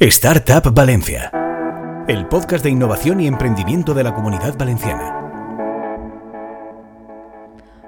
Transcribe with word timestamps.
Startup 0.00 0.72
Valencia, 0.72 1.30
el 2.08 2.26
podcast 2.26 2.64
de 2.64 2.70
innovación 2.70 3.20
y 3.20 3.26
emprendimiento 3.26 3.92
de 3.92 4.02
la 4.02 4.14
comunidad 4.14 4.56
valenciana. 4.56 5.20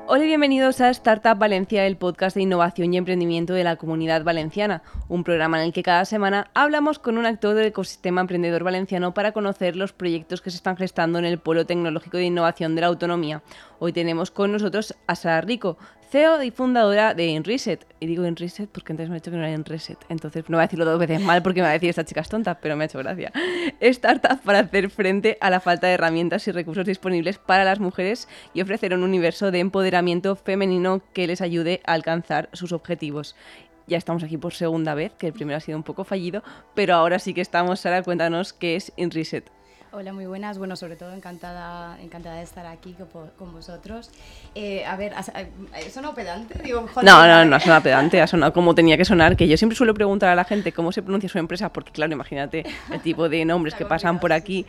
Hola 0.07 0.25
y 0.25 0.27
bienvenidos 0.27 0.83
a 0.83 0.90
Startup 0.90 1.38
Valencia, 1.38 1.87
el 1.87 1.96
podcast 1.96 2.37
de 2.37 2.43
innovación 2.43 2.93
y 2.93 2.98
emprendimiento 2.98 3.54
de 3.54 3.64
la 3.64 3.77
comunidad 3.77 4.25
valenciana, 4.25 4.83
un 5.09 5.25
programa 5.25 5.59
en 5.59 5.64
el 5.64 5.72
que 5.72 5.83
cada 5.83 6.04
semana 6.04 6.51
hablamos 6.53 6.98
con 6.98 7.17
un 7.17 7.25
actor 7.25 7.54
del 7.54 7.69
ecosistema 7.69 8.21
emprendedor 8.21 8.63
valenciano 8.63 9.15
para 9.15 9.33
conocer 9.33 9.74
los 9.74 9.94
proyectos 9.94 10.42
que 10.42 10.51
se 10.51 10.58
están 10.58 10.76
gestando 10.76 11.19
en 11.19 11.24
el 11.24 11.38
Polo 11.38 11.65
Tecnológico 11.65 12.19
de 12.19 12.24
Innovación 12.24 12.74
de 12.74 12.83
la 12.83 12.88
Autonomía. 12.88 13.40
Hoy 13.85 13.92
tenemos 13.92 14.30
con 14.30 14.53
nosotros 14.53 14.94
a 15.08 15.17
Sara 15.17 15.40
Rico, 15.40 15.76
CEO 16.09 16.41
y 16.45 16.52
fundadora 16.52 17.15
de 17.15 17.27
InReset. 17.27 17.84
Y 17.98 18.06
digo 18.06 18.24
InReset 18.24 18.70
porque 18.70 18.92
antes 18.92 19.09
me 19.09 19.16
ha 19.16 19.19
dicho 19.19 19.33
que 19.33 19.37
no 19.37 19.42
era 19.42 19.52
InReset. 19.52 19.98
Entonces 20.09 20.45
no 20.48 20.56
voy 20.56 20.62
a 20.62 20.66
decirlo 20.69 20.84
dos 20.84 21.01
veces 21.01 21.20
mal 21.20 21.42
porque 21.42 21.62
me 21.62 21.65
va 21.65 21.70
a 21.70 21.73
decir 21.73 21.91
esta 21.91 22.05
chica 22.05 22.20
es 22.20 22.29
tonta, 22.29 22.60
pero 22.60 22.77
me 22.77 22.84
ha 22.84 22.87
hecho 22.87 23.01
gracia. 23.01 23.33
Startup 23.80 24.41
para 24.41 24.60
hacer 24.60 24.88
frente 24.88 25.37
a 25.41 25.51
la 25.51 25.59
falta 25.59 25.88
de 25.88 25.95
herramientas 25.95 26.47
y 26.47 26.52
recursos 26.52 26.87
disponibles 26.87 27.38
para 27.38 27.65
las 27.65 27.80
mujeres 27.80 28.29
y 28.55 28.62
ofrecer 28.62 28.95
un 28.95 29.02
universo 29.02 29.51
de 29.51 29.59
empoderamiento 29.59 30.37
femenino 30.37 31.02
que 31.12 31.27
les 31.27 31.41
ayude 31.41 31.80
a 31.85 31.95
alcanzar 31.95 32.51
sus 32.52 32.71
objetivos. 32.71 33.35
Ya 33.88 33.99
estamos 33.99 34.23
aquí 34.23 34.37
por 34.37 34.55
segunda 34.55 34.95
vez, 34.95 35.12
que 35.19 35.27
el 35.27 35.33
primero 35.33 35.57
ha 35.57 35.60
sido 35.60 35.77
un 35.77 35.83
poco 35.83 36.05
fallido, 36.05 36.45
pero 36.77 36.95
ahora 36.95 37.19
sí 37.19 37.35
que 37.35 37.41
estamos. 37.41 37.80
Sara, 37.80 38.05
cuéntanos 38.05 38.52
qué 38.52 38.77
es 38.77 38.93
InReset. 38.96 39.51
Hola, 39.95 40.14
muy 40.14 40.24
buenas. 40.24 40.56
Bueno, 40.56 40.74
sobre 40.74 40.96
todo 40.96 41.12
encantada, 41.12 42.01
encantada 42.01 42.37
de 42.37 42.42
estar 42.42 42.64
aquí 42.64 42.96
con, 43.37 43.52
vosotros. 43.52 44.10
Eh, 44.55 44.87
a 44.87 44.96
ver, 44.96 45.12
¿ha 45.15 45.23
sonado 45.91 46.15
pedante? 46.15 46.59
Digo, 46.62 46.88
no, 47.02 47.27
no, 47.27 47.45
no 47.45 47.56
ha 47.56 47.60
sonado 47.60 47.82
pedante, 47.82 48.23
ha 48.23 48.27
sonado 48.27 48.55
como 48.55 48.74
tenía 48.74 48.96
que 48.96 49.05
sonar, 49.05 49.37
que 49.37 49.46
yo 49.46 49.59
siempre 49.59 49.77
suelo 49.77 49.92
preguntar 49.92 50.30
a 50.30 50.34
la 50.34 50.45
gente 50.45 50.73
cómo 50.73 50.92
se 50.92 51.02
pronuncia 51.02 51.28
su 51.28 51.38
empresa, 51.38 51.70
porque 51.74 51.92
claro, 51.92 52.10
imagínate 52.10 52.65
el 52.91 53.01
tipo 53.02 53.28
de 53.28 53.45
nombres 53.45 53.74
que 53.74 53.84
pasan 53.84 54.18
por 54.18 54.32
aquí, 54.32 54.65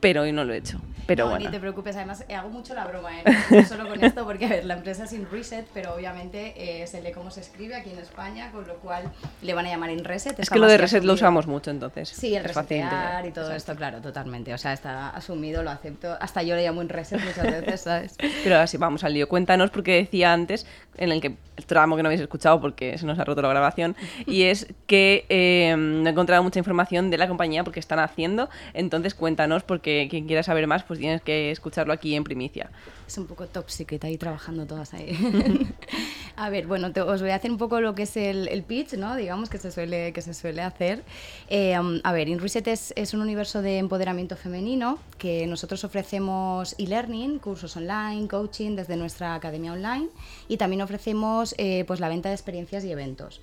pero 0.00 0.22
hoy 0.22 0.32
no 0.32 0.44
lo 0.44 0.52
he 0.52 0.58
hecho. 0.58 0.80
Pero 1.08 1.24
no, 1.24 1.30
bueno. 1.30 1.46
Ni 1.46 1.50
te 1.50 1.58
preocupes, 1.58 1.96
además 1.96 2.22
eh, 2.28 2.34
hago 2.34 2.50
mucho 2.50 2.74
la 2.74 2.84
broma, 2.86 3.18
¿eh? 3.18 3.24
no 3.50 3.64
solo 3.64 3.88
con 3.88 4.04
esto, 4.04 4.26
porque 4.26 4.44
a 4.44 4.48
ver, 4.50 4.66
la 4.66 4.74
empresa 4.74 5.04
es 5.04 5.12
InReset, 5.14 5.66
pero 5.72 5.94
obviamente 5.94 6.82
eh, 6.82 6.86
se 6.86 7.00
lee 7.00 7.12
cómo 7.12 7.30
se 7.30 7.40
escribe 7.40 7.74
aquí 7.74 7.90
en 7.90 7.98
España, 7.98 8.52
con 8.52 8.66
lo 8.68 8.74
cual 8.74 9.10
le 9.40 9.54
van 9.54 9.64
a 9.64 9.70
llamar 9.70 9.90
InReset. 9.90 10.38
Es 10.38 10.50
que 10.50 10.58
lo 10.58 10.66
de 10.66 10.76
reset 10.76 11.02
lo 11.04 11.14
usamos 11.14 11.46
mucho 11.46 11.70
entonces. 11.70 12.10
Sí, 12.10 12.34
el 12.34 12.44
resetear 12.44 13.24
y 13.24 13.30
todo 13.30 13.52
esto, 13.52 13.74
claro, 13.74 14.02
totalmente. 14.02 14.52
O 14.52 14.58
sea, 14.58 14.74
está 14.74 15.08
asumido, 15.08 15.62
lo 15.62 15.70
acepto. 15.70 16.14
Hasta 16.20 16.42
yo 16.42 16.54
le 16.54 16.62
llamo 16.62 16.82
InReset 16.82 17.24
muchas 17.24 17.44
veces, 17.44 17.80
¿sabes? 17.80 18.14
pero 18.44 18.56
ahora 18.56 18.66
sí, 18.66 18.76
vamos 18.76 19.02
al 19.02 19.14
lío. 19.14 19.28
Cuéntanos, 19.30 19.70
porque 19.70 19.94
decía 19.94 20.34
antes, 20.34 20.66
en 20.98 21.10
el 21.10 21.22
que 21.22 21.36
el 21.56 21.64
tramo 21.64 21.96
que 21.96 22.02
no 22.02 22.08
habéis 22.08 22.20
escuchado 22.20 22.60
porque 22.60 22.98
se 22.98 23.06
nos 23.06 23.18
ha 23.18 23.24
roto 23.24 23.40
la 23.40 23.48
grabación, 23.48 23.96
y 24.26 24.42
es 24.42 24.66
que 24.86 25.24
eh, 25.30 25.74
no 25.76 26.06
he 26.06 26.12
encontrado 26.12 26.42
mucha 26.42 26.58
información 26.58 27.10
de 27.10 27.16
la 27.16 27.28
compañía 27.28 27.64
porque 27.64 27.80
están 27.80 27.98
haciendo. 27.98 28.50
Entonces 28.74 29.14
cuéntanos, 29.14 29.62
porque 29.62 29.87
quien 30.10 30.26
quiera 30.26 30.42
saber 30.42 30.66
más, 30.66 30.82
pues 30.84 30.98
tienes 30.98 31.22
que 31.22 31.50
escucharlo 31.50 31.92
aquí 31.92 32.14
en 32.14 32.24
primicia. 32.24 32.70
Es 33.06 33.16
un 33.16 33.26
poco 33.26 33.46
top 33.46 33.70
secret 33.70 34.04
ahí 34.04 34.18
trabajando 34.18 34.66
todas 34.66 34.92
ahí. 34.94 35.16
a 36.36 36.50
ver, 36.50 36.66
bueno, 36.66 36.90
os 37.06 37.22
voy 37.22 37.30
a 37.30 37.36
hacer 37.36 37.50
un 37.50 37.58
poco 37.58 37.80
lo 37.80 37.94
que 37.94 38.02
es 38.02 38.16
el, 38.16 38.62
pitch, 38.66 38.94
¿no? 38.94 39.16
Digamos 39.16 39.48
que 39.48 39.58
se 39.58 39.70
suele, 39.70 40.12
que 40.12 40.20
se 40.20 40.34
suele 40.34 40.62
hacer. 40.62 41.02
Eh, 41.48 41.78
um, 41.78 42.00
a 42.04 42.12
ver, 42.12 42.28
InReset 42.28 42.68
es, 42.68 42.92
es 42.96 43.14
un 43.14 43.22
universo 43.22 43.62
de 43.62 43.78
empoderamiento 43.78 44.36
femenino 44.36 44.98
que 45.16 45.46
nosotros 45.46 45.84
ofrecemos 45.84 46.74
e-learning, 46.78 47.38
cursos 47.38 47.76
online, 47.76 48.28
coaching 48.28 48.76
desde 48.76 48.96
nuestra 48.96 49.34
academia 49.34 49.72
online 49.72 50.08
y 50.48 50.56
también 50.56 50.82
ofrecemos 50.82 51.54
eh, 51.58 51.84
pues 51.86 52.00
la 52.00 52.08
venta 52.08 52.28
de 52.28 52.34
experiencias 52.34 52.84
y 52.84 52.92
eventos. 52.92 53.40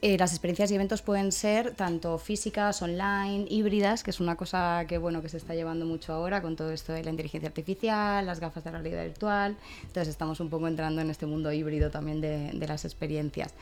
Eh, 0.00 0.16
las 0.16 0.32
experiencias 0.32 0.70
y 0.70 0.74
eventos 0.76 1.02
pueden 1.02 1.32
ser 1.32 1.72
tanto 1.74 2.18
físicas, 2.18 2.82
online, 2.82 3.46
híbridas, 3.48 4.02
que 4.02 4.10
es 4.10 4.20
una 4.20 4.36
cosa 4.36 4.84
que 4.86 4.98
bueno 4.98 5.22
que 5.22 5.28
se 5.28 5.36
está 5.36 5.54
llevando 5.54 5.86
mucho 5.86 6.12
ahora 6.12 6.40
con 6.40 6.54
todo 6.54 6.70
esto 6.70 6.92
de 6.92 7.02
la 7.02 7.10
inteligencia 7.10 7.48
artificial, 7.48 8.24
las 8.24 8.38
gafas 8.38 8.62
de 8.62 8.70
realidad 8.70 9.02
virtual. 9.04 9.56
Entonces 9.80 10.08
estamos 10.08 10.38
un 10.40 10.50
poco 10.50 10.68
entrando 10.68 11.00
en 11.00 11.10
este 11.10 11.26
mundo 11.26 11.52
híbrido 11.52 11.90
también 11.90 12.20
de, 12.20 12.52
de 12.52 12.66
las 12.68 12.84
experiencias. 12.84 13.54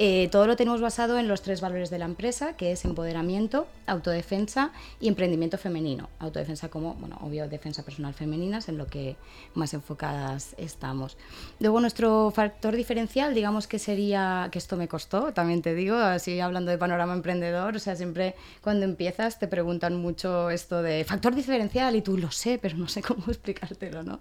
Eh, 0.00 0.28
todo 0.30 0.46
lo 0.46 0.54
tenemos 0.54 0.80
basado 0.80 1.18
en 1.18 1.26
los 1.26 1.42
tres 1.42 1.60
valores 1.60 1.90
de 1.90 1.98
la 1.98 2.04
empresa, 2.04 2.56
que 2.56 2.70
es 2.70 2.84
empoderamiento, 2.84 3.66
autodefensa 3.86 4.70
y 5.00 5.08
emprendimiento 5.08 5.58
femenino. 5.58 6.08
Autodefensa 6.20 6.68
como, 6.68 6.94
bueno, 6.94 7.18
obvio, 7.20 7.48
defensa 7.48 7.82
personal 7.82 8.14
femenina 8.14 8.58
es 8.58 8.68
en 8.68 8.78
lo 8.78 8.86
que 8.86 9.16
más 9.54 9.74
enfocadas 9.74 10.54
estamos. 10.56 11.16
Luego 11.58 11.80
nuestro 11.80 12.30
factor 12.30 12.76
diferencial, 12.76 13.34
digamos 13.34 13.66
que 13.66 13.80
sería, 13.80 14.48
que 14.52 14.58
esto 14.58 14.76
me 14.76 14.86
costó, 14.86 15.32
también 15.32 15.62
te 15.68 15.74
digo, 15.74 15.96
así 15.96 16.40
hablando 16.40 16.70
de 16.70 16.78
panorama 16.78 17.12
emprendedor, 17.12 17.76
o 17.76 17.78
sea, 17.78 17.94
siempre 17.94 18.34
cuando 18.62 18.86
empiezas 18.86 19.38
te 19.38 19.48
preguntan 19.48 19.96
mucho 19.96 20.48
esto 20.48 20.82
de 20.82 21.04
factor 21.04 21.34
diferencial 21.34 21.94
y 21.94 22.00
tú 22.00 22.16
lo 22.16 22.30
sé, 22.30 22.58
pero 22.58 22.78
no 22.78 22.88
sé 22.88 23.02
cómo 23.02 23.24
explicártelo, 23.28 24.02
¿no? 24.02 24.20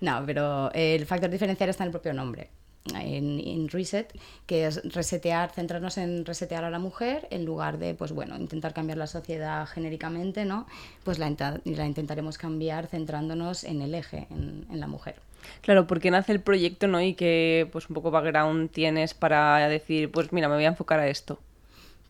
No, 0.00 0.22
pero 0.26 0.72
el 0.72 1.06
factor 1.06 1.30
diferencial 1.30 1.70
está 1.70 1.84
en 1.84 1.88
el 1.88 1.92
propio 1.92 2.12
nombre 2.12 2.50
en, 2.94 3.68
Reset, 3.68 4.12
que 4.46 4.66
es 4.66 4.82
resetear, 4.92 5.52
centrarnos 5.52 5.98
en 5.98 6.24
resetear 6.24 6.64
a 6.64 6.70
la 6.70 6.78
mujer 6.78 7.28
en 7.30 7.44
lugar 7.44 7.78
de, 7.78 7.94
pues 7.94 8.12
bueno, 8.12 8.36
intentar 8.36 8.72
cambiar 8.72 8.98
la 8.98 9.06
sociedad 9.06 9.66
genéricamente, 9.66 10.44
¿no? 10.44 10.66
Pues 11.04 11.18
la, 11.18 11.30
la 11.64 11.86
intentaremos 11.86 12.38
cambiar 12.38 12.86
centrándonos 12.86 13.64
en 13.64 13.82
el 13.82 13.94
eje, 13.94 14.26
en, 14.30 14.66
la 14.72 14.86
mujer. 14.86 15.16
Claro, 15.62 15.86
porque 15.86 16.10
nace 16.10 16.32
el 16.32 16.40
proyecto, 16.40 16.86
¿no? 16.86 17.00
Y 17.00 17.14
que, 17.14 17.68
pues 17.72 17.88
un 17.88 17.94
poco 17.94 18.10
background 18.10 18.70
tienes 18.70 19.14
para 19.14 19.68
decir, 19.68 20.10
pues 20.10 20.32
mira, 20.32 20.48
me 20.48 20.54
voy 20.54 20.64
a 20.64 20.68
enfocar 20.68 21.00
a 21.00 21.08
esto. 21.08 21.38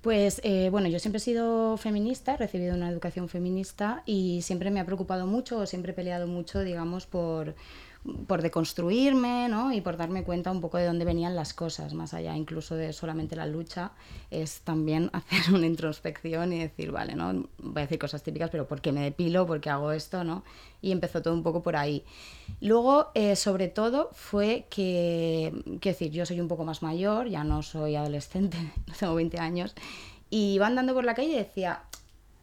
Pues 0.01 0.41
eh, 0.45 0.69
bueno, 0.71 0.89
yo 0.89 0.99
siempre 0.99 1.19
he 1.19 1.21
sido 1.21 1.77
feminista, 1.77 2.33
he 2.33 2.37
recibido 2.39 2.75
una 2.75 2.89
educación 2.89 3.29
feminista 3.29 4.03
y 4.07 4.41
siempre 4.43 4.71
me 4.71 4.81
ha 4.81 4.87
preocupado 4.87 5.27
mucho, 5.27 5.67
siempre 5.67 5.93
he 5.93 5.95
peleado 5.95 6.27
mucho, 6.27 6.61
digamos, 6.61 7.05
por 7.07 7.55
por 8.27 8.41
deconstruirme 8.41 9.49
¿no? 9.49 9.73
y 9.73 9.81
por 9.83 9.97
darme 9.97 10.25
cuenta 10.25 10.51
un 10.51 10.61
poco 10.61 10.79
de 10.79 10.87
dónde 10.87 11.05
venían 11.05 11.37
las 11.37 11.53
cosas, 11.53 11.93
más 11.93 12.15
allá 12.15 12.35
incluso 12.35 12.75
de 12.75 12.93
solamente 12.93 13.37
la 13.37 13.47
lucha, 13.47 13.93
es 14.31 14.61
también 14.63 15.11
hacer 15.13 15.55
una 15.55 15.67
introspección 15.67 16.53
y 16.53 16.61
decir, 16.61 16.93
vale, 16.93 17.15
¿no? 17.15 17.47
voy 17.59 17.79
a 17.79 17.81
decir 17.81 17.99
cosas 17.99 18.23
típicas, 18.23 18.51
pero 18.51 18.67
¿por 18.67 18.81
qué 18.81 18.93
me 18.93 19.03
depilo? 19.03 19.47
¿Por 19.47 19.61
qué 19.61 19.71
hago 19.71 19.93
esto? 19.93 20.25
¿no? 20.25 20.45
Y 20.81 20.93
empezó 20.93 21.21
todo 21.21 21.35
un 21.35 21.43
poco 21.43 21.63
por 21.63 21.77
ahí. 21.77 22.05
Luego, 22.61 23.09
eh, 23.15 23.37
sobre 23.37 23.69
todo, 23.69 24.11
fue 24.13 24.67
que, 24.71 25.53
quiero 25.65 25.95
decir, 25.95 26.11
yo 26.11 26.25
soy 26.25 26.41
un 26.41 26.49
poco 26.49 26.65
más 26.65 26.83
mayor, 26.83 27.29
ya 27.29 27.45
no 27.45 27.63
soy 27.63 27.97
adolescente, 27.97 28.57
tengo 28.99 29.15
20 29.15 29.39
años, 29.39 29.75
y 30.31 30.55
iba 30.55 30.67
andando 30.67 30.95
por 30.95 31.05
la 31.05 31.15
calle 31.15 31.33
y 31.33 31.37
decía, 31.37 31.83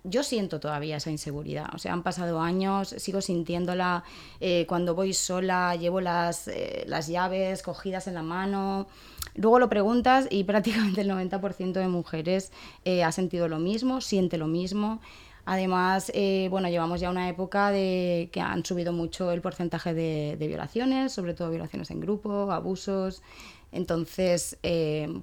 yo 0.10 0.24
siento 0.24 0.60
todavía 0.60 0.98
esa 0.98 1.12
inseguridad. 1.12 1.68
O 1.74 1.78
sea, 1.78 1.94
han 1.94 2.04
pasado 2.04 2.40
años, 2.40 2.90
sigo 2.98 3.22
sintiéndola. 3.22 4.04
Eh, 4.40 4.66
cuando 4.68 4.96
voy 4.96 5.14
sola, 5.14 5.76
llevo 5.76 6.02
las, 6.02 6.48
eh, 6.48 6.84
las 6.88 7.08
llaves 7.08 7.62
cogidas 7.62 8.08
en 8.08 8.14
la 8.14 8.24
mano. 8.24 8.88
Luego 9.36 9.60
lo 9.60 9.70
preguntas 9.70 10.28
y 10.30 10.44
prácticamente 10.46 11.02
el 11.02 11.10
90% 11.10 11.74
de 11.74 11.88
mujeres 11.88 12.52
eh, 12.86 13.04
ha 13.04 13.12
sentido 13.12 13.48
lo 13.48 13.60
mismo, 13.60 14.02
siente 14.02 14.38
lo 14.38 14.48
mismo. 14.48 15.02
Además, 15.50 16.12
bueno, 16.50 16.68
llevamos 16.68 17.00
ya 17.00 17.10
una 17.10 17.30
época 17.30 17.72
de 17.72 18.28
que 18.34 18.42
han 18.42 18.66
subido 18.66 18.92
mucho 18.92 19.32
el 19.32 19.40
porcentaje 19.40 19.94
de, 19.94 20.36
violaciones, 20.40 21.14
sobre 21.14 21.34
todo 21.34 21.50
violaciones 21.50 21.90
en 21.90 22.02
grupo, 22.02 22.52
abusos. 22.52 23.24
Entonces, 23.72 24.58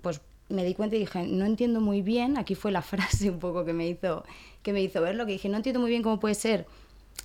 pues 0.00 0.22
me 0.54 0.64
di 0.64 0.74
cuenta 0.74 0.96
y 0.96 1.00
dije, 1.00 1.24
no 1.26 1.44
entiendo 1.44 1.80
muy 1.80 2.02
bien, 2.02 2.38
aquí 2.38 2.54
fue 2.54 2.70
la 2.70 2.82
frase 2.92 3.30
un 3.30 3.38
poco 3.38 3.64
que 3.64 3.72
me 3.72 3.86
hizo 3.88 4.24
que 4.62 4.72
me 4.72 4.80
hizo 4.80 5.02
verlo, 5.02 5.26
que 5.26 5.32
dije, 5.32 5.50
no 5.50 5.58
entiendo 5.58 5.80
muy 5.80 5.90
bien 5.90 6.02
cómo 6.02 6.18
puede 6.18 6.34
ser 6.34 6.66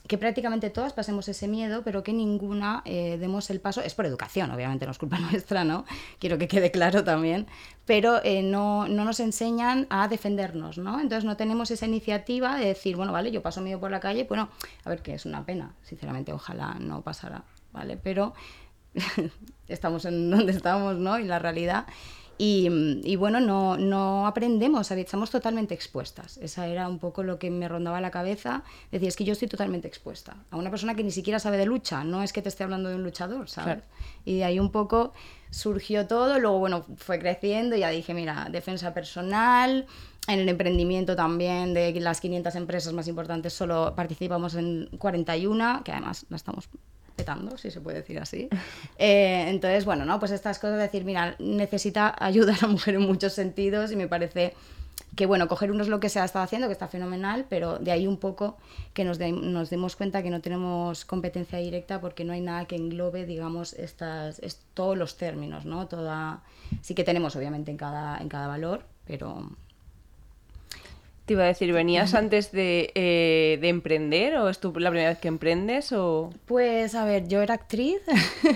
que 0.07 0.17
prácticamente 0.17 0.71
todas 0.71 0.93
pasemos 0.93 1.27
ese 1.27 1.47
miedo, 1.47 1.83
pero 1.83 2.01
que 2.03 2.13
ninguna 2.13 2.81
eh, 2.85 3.17
demos 3.19 3.49
el 3.51 3.59
paso. 3.59 3.81
Es 3.81 3.93
por 3.93 4.07
educación, 4.07 4.49
obviamente, 4.49 4.85
no 4.85 4.91
es 4.91 4.97
culpa 4.97 5.19
nuestra, 5.31 5.63
¿no? 5.63 5.85
Quiero 6.19 6.37
que 6.37 6.47
quede 6.47 6.71
claro 6.71 7.03
también. 7.03 7.47
Pero 7.85 8.19
eh, 8.23 8.41
no, 8.41 8.87
no, 8.87 9.05
nos 9.05 9.19
enseñan 9.19 9.87
a 9.89 10.07
defendernos, 10.07 10.77
¿no? 10.77 10.99
Entonces 10.99 11.25
no 11.25 11.37
tenemos 11.37 11.69
esa 11.69 11.85
iniciativa 11.85 12.57
de 12.57 12.65
decir, 12.65 12.95
bueno, 12.95 13.11
vale, 13.11 13.31
yo 13.31 13.41
paso 13.41 13.61
miedo 13.61 13.79
por 13.79 13.91
la 13.91 13.99
calle, 13.99 14.25
bueno, 14.27 14.49
a 14.83 14.89
ver, 14.89 15.01
que 15.01 15.13
es 15.13 15.25
una 15.25 15.45
pena, 15.45 15.75
sinceramente, 15.83 16.33
ojalá 16.33 16.75
no 16.79 17.01
pasara, 17.01 17.43
¿vale? 17.71 17.97
Pero 17.97 18.33
estamos 19.67 20.05
en 20.05 20.31
donde 20.31 20.53
estamos, 20.53 20.97
¿no? 20.97 21.19
Y 21.19 21.25
la 21.25 21.39
realidad. 21.39 21.85
Y, 22.41 23.15
bueno, 23.17 23.41
no, 23.41 23.75
no 23.75 24.25
aprendemos, 24.25 24.89
estamos 24.91 25.29
totalmente 25.29 25.73
expuestas. 25.73 26.37
Esa 26.37 26.67
era 26.67 26.87
un 26.87 26.97
poco 26.97 27.21
lo 27.21 27.37
que 27.37 27.51
me 27.51 27.67
rondaba 27.67 27.99
la 27.99 28.11
cabeza. 28.11 28.63
Decir, 28.93 29.09
es 29.09 29.17
que 29.17 29.25
yo 29.25 29.33
estoy 29.33 29.49
totalmente 29.49 29.89
expuesta 29.89 30.37
a 30.49 30.55
una 30.55 30.69
persona 30.69 30.95
que 30.95 31.03
ni 31.03 31.11
siquiera 31.11 31.39
sabe 31.39 31.57
de 31.57 31.65
lucha, 31.65 32.05
no 32.05 32.23
es 32.23 32.31
que 32.31 32.41
te 32.41 32.47
esté 32.47 32.63
hablando 32.63 32.87
de 32.87 32.95
un 32.95 33.03
luchador, 33.03 33.49
¿sabes? 33.49 33.83
Y 34.23 34.37
de 34.37 34.45
ahí 34.45 34.57
un 34.57 34.71
poco 34.71 35.11
surgió 35.49 36.07
todo, 36.07 36.39
luego 36.39 36.59
bueno, 36.59 36.85
fue 36.95 37.19
creciendo 37.19 37.75
y 37.75 37.79
ya 37.81 37.89
dije, 37.89 38.13
mira, 38.13 38.47
defensa 38.49 38.93
personal, 38.93 39.85
en 40.29 40.39
el 40.39 40.47
emprendimiento 40.47 41.17
también 41.17 41.73
de 41.73 41.91
las 41.99 42.21
500 42.21 42.55
empresas 42.55 42.93
más 42.93 43.09
importantes 43.09 43.51
solo 43.51 43.95
participamos 43.97 44.55
en 44.55 44.87
41, 44.97 45.81
que 45.83 45.91
además 45.91 46.25
la 46.29 46.37
estamos 46.37 46.69
si 47.57 47.71
se 47.71 47.81
puede 47.81 47.97
decir 47.97 48.19
así. 48.19 48.49
Eh, 49.01 49.45
entonces, 49.47 49.85
bueno, 49.85 50.03
¿no? 50.03 50.19
Pues 50.19 50.31
estas 50.31 50.59
cosas 50.59 50.75
de 50.75 50.83
decir, 50.83 51.05
mira, 51.05 51.35
necesita 51.39 52.13
ayuda 52.19 52.53
a 52.53 52.57
la 52.61 52.67
mujer 52.67 52.95
en 52.95 53.01
muchos 53.01 53.33
sentidos 53.33 53.91
y 53.91 53.95
me 53.95 54.07
parece 54.07 54.53
que 55.15 55.25
bueno, 55.25 55.47
coger 55.47 55.71
uno 55.71 55.83
es 55.83 55.89
lo 55.89 55.99
que 55.99 56.09
se 56.09 56.19
ha 56.19 56.25
estado 56.25 56.43
haciendo, 56.43 56.67
que 56.67 56.73
está 56.73 56.87
fenomenal, 56.87 57.45
pero 57.49 57.79
de 57.79 57.91
ahí 57.91 58.07
un 58.07 58.17
poco 58.17 58.57
que 58.93 59.03
nos, 59.03 59.19
nos 59.19 59.69
demos 59.69 59.95
cuenta 59.95 60.21
que 60.21 60.29
no 60.29 60.41
tenemos 60.41 61.05
competencia 61.05 61.59
directa 61.59 61.99
porque 62.01 62.23
no 62.23 62.33
hay 62.33 62.41
nada 62.41 62.65
que 62.65 62.75
englobe, 62.75 63.25
digamos, 63.25 63.73
estas, 63.73 64.41
todos 64.73 64.97
los 64.97 65.17
términos, 65.17 65.65
¿no? 65.65 65.87
Toda, 65.87 66.41
sí 66.81 66.93
que 66.93 67.03
tenemos 67.03 67.35
obviamente 67.35 67.71
en 67.71 67.77
cada, 67.77 68.17
en 68.17 68.29
cada 68.29 68.47
valor, 68.47 68.83
pero 69.05 69.49
te 71.29 71.33
iba 71.33 71.43
a 71.43 71.47
decir, 71.47 71.71
¿venías 71.71 72.15
antes 72.15 72.49
eh, 72.53 73.59
de, 73.61 73.69
emprender 73.69 74.35
o 74.37 74.49
es 74.49 74.57
tu 74.57 74.73
la 74.79 74.89
primera 74.89 75.09
vez 75.09 75.19
que 75.19 75.27
emprendes? 75.27 75.91
O... 75.91 76.31
Pues 76.47 76.95
a 76.95 77.05
ver, 77.05 77.27
yo 77.27 77.43
era 77.43 77.53
actriz 77.53 78.01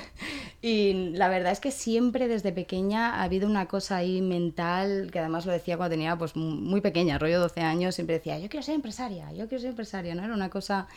y 0.63 1.11
la 1.11 1.29
verdad 1.29 1.51
es 1.51 1.59
que 1.59 1.69
siempre 1.69 2.27
desde 2.27 2.51
pequeña 2.51 3.17
ha 3.17 3.23
habido 3.25 3.47
una 3.47 3.67
cosa 3.67 3.97
ahí 3.97 4.23
mental, 4.23 5.09
que 5.11 5.19
además 5.19 5.45
lo 5.45 5.51
decía 5.51 5.77
cuando 5.77 5.93
tenía 5.93 6.17
pues 6.17 6.35
muy 6.35 6.81
pequeña, 6.81 7.19
rollo 7.19 7.39
12 7.41 7.61
años, 7.61 7.93
siempre 7.93 8.15
decía, 8.15 8.39
yo 8.39 8.49
quiero 8.49 8.63
ser 8.63 8.73
empresaria, 8.73 9.31
yo 9.33 9.47
quiero 9.47 9.61
ser 9.61 9.69
empresaria, 9.69 10.15
¿no? 10.15 10.23
Era 10.23 10.33
una 10.33 10.49
cosa... 10.49 10.87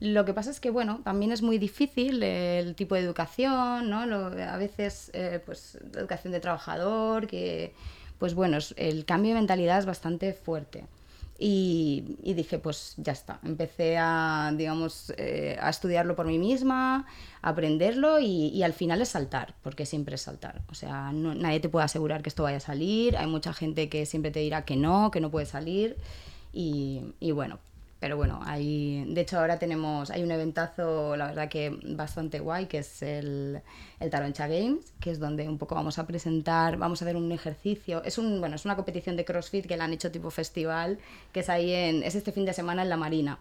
Lo 0.00 0.24
que 0.24 0.32
pasa 0.32 0.50
es 0.50 0.58
que, 0.58 0.70
bueno, 0.70 1.00
también 1.04 1.32
es 1.32 1.42
muy 1.42 1.58
difícil 1.58 2.22
el 2.22 2.74
tipo 2.76 2.94
de 2.94 3.02
educación, 3.02 3.90
¿no? 3.90 4.00
a 4.00 4.56
veces, 4.56 5.10
eh, 5.12 5.40
pues, 5.44 5.78
educación 5.94 6.32
de 6.32 6.40
trabajador, 6.40 7.26
que, 7.26 7.74
pues 8.18 8.34
bueno, 8.34 8.56
el 8.76 9.04
cambio 9.04 9.32
de 9.32 9.40
mentalidad 9.40 9.78
es 9.78 9.86
bastante 9.86 10.32
fuerte. 10.32 10.84
Y, 11.38 12.32
dije, 12.34 12.58
pues 12.58 12.94
ya 12.96 13.12
está. 13.12 13.40
Empecé 13.44 13.98
a, 13.98 14.52
digamos, 14.56 15.12
eh, 15.18 15.58
a 15.60 15.68
estudiarlo 15.68 16.16
por 16.16 16.26
mí 16.26 16.38
misma, 16.38 17.06
aprenderlo 17.42 18.18
y, 18.20 18.62
al 18.62 18.72
final 18.72 19.02
es 19.02 19.10
saltar, 19.10 19.54
porque 19.62 19.84
siempre 19.84 20.14
es 20.14 20.22
saltar. 20.22 20.62
O 20.70 20.74
sea, 20.74 21.12
nadie 21.12 21.60
te 21.60 21.68
puede 21.68 21.84
asegurar 21.84 22.22
que 22.22 22.30
esto 22.30 22.42
vaya 22.42 22.56
a 22.56 22.60
salir. 22.60 23.16
Hay 23.16 23.26
mucha 23.26 23.52
gente 23.52 23.88
que 23.88 24.06
siempre 24.06 24.30
te 24.30 24.40
dirá 24.40 24.64
que 24.64 24.76
no, 24.76 25.10
que 25.10 25.20
no 25.20 25.30
puede 25.30 25.46
salir. 25.46 25.96
Y, 26.52 27.02
y 27.20 27.32
bueno, 27.32 27.58
pero 27.98 28.16
bueno, 28.16 28.40
hay, 28.44 29.04
de 29.08 29.22
hecho 29.22 29.38
ahora 29.38 29.58
tenemos, 29.58 30.10
hay 30.10 30.22
un 30.22 30.30
eventazo, 30.30 31.16
la 31.16 31.26
verdad 31.28 31.48
que 31.48 31.78
bastante 31.82 32.40
guay, 32.40 32.66
que 32.66 32.78
es 32.78 33.02
el, 33.02 33.62
el 34.00 34.10
Taroncha 34.10 34.46
Games, 34.48 34.92
que 35.00 35.10
es 35.10 35.18
donde 35.18 35.48
un 35.48 35.56
poco 35.56 35.74
vamos 35.74 35.98
a 35.98 36.06
presentar, 36.06 36.76
vamos 36.76 37.00
a 37.00 37.06
hacer 37.06 37.16
un 37.16 37.32
ejercicio, 37.32 38.02
es 38.04 38.18
un, 38.18 38.40
bueno, 38.40 38.56
es 38.56 38.66
una 38.66 38.76
competición 38.76 39.16
de 39.16 39.24
CrossFit 39.24 39.66
que 39.66 39.78
la 39.78 39.84
han 39.84 39.94
hecho 39.94 40.10
tipo 40.10 40.30
festival, 40.30 40.98
que 41.32 41.40
es 41.40 41.48
ahí 41.48 41.72
en, 41.72 42.02
es 42.02 42.14
este 42.14 42.32
fin 42.32 42.44
de 42.44 42.52
semana 42.52 42.82
en 42.82 42.90
La 42.90 42.98
Marina. 42.98 43.38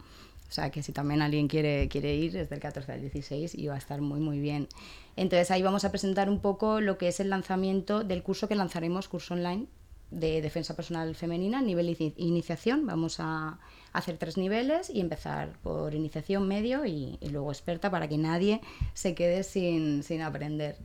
O 0.47 0.51
sea 0.51 0.69
que 0.69 0.83
si 0.83 0.93
también 0.93 1.21
alguien 1.21 1.47
quiere, 1.47 1.89
quiere 1.89 2.15
ir, 2.15 2.37
es 2.37 2.49
del 2.49 2.59
14 2.59 2.91
al 2.91 3.01
16 3.01 3.55
y 3.55 3.67
va 3.67 3.75
a 3.75 3.77
estar 3.77 3.99
muy 3.99 4.19
muy 4.19 4.39
bien. 4.39 4.69
Entonces 5.17 5.51
ahí 5.51 5.63
vamos 5.63 5.83
a 5.85 5.91
presentar 5.91 6.29
un 6.29 6.39
poco 6.39 6.81
lo 6.81 6.97
que 6.97 7.07
es 7.07 7.19
el 7.19 7.29
lanzamiento 7.29 8.03
del 8.03 8.21
curso 8.23 8.47
que 8.47 8.55
lanzaremos, 8.55 9.09
curso 9.09 9.33
online 9.33 9.65
de 10.11 10.41
defensa 10.41 10.75
personal 10.75 11.15
femenina, 11.15 11.61
nivel 11.61 11.95
iniciación. 12.17 12.85
Vamos 12.85 13.17
a 13.19 13.59
hacer 13.93 14.17
tres 14.17 14.37
niveles 14.37 14.89
y 14.89 15.01
empezar 15.01 15.57
por 15.63 15.93
iniciación 15.93 16.47
medio 16.47 16.85
y, 16.85 17.17
y 17.21 17.29
luego 17.29 17.51
experta 17.51 17.89
para 17.89 18.07
que 18.07 18.17
nadie 18.17 18.61
se 18.93 19.15
quede 19.15 19.43
sin, 19.43 20.03
sin 20.03 20.21
aprender. 20.21 20.77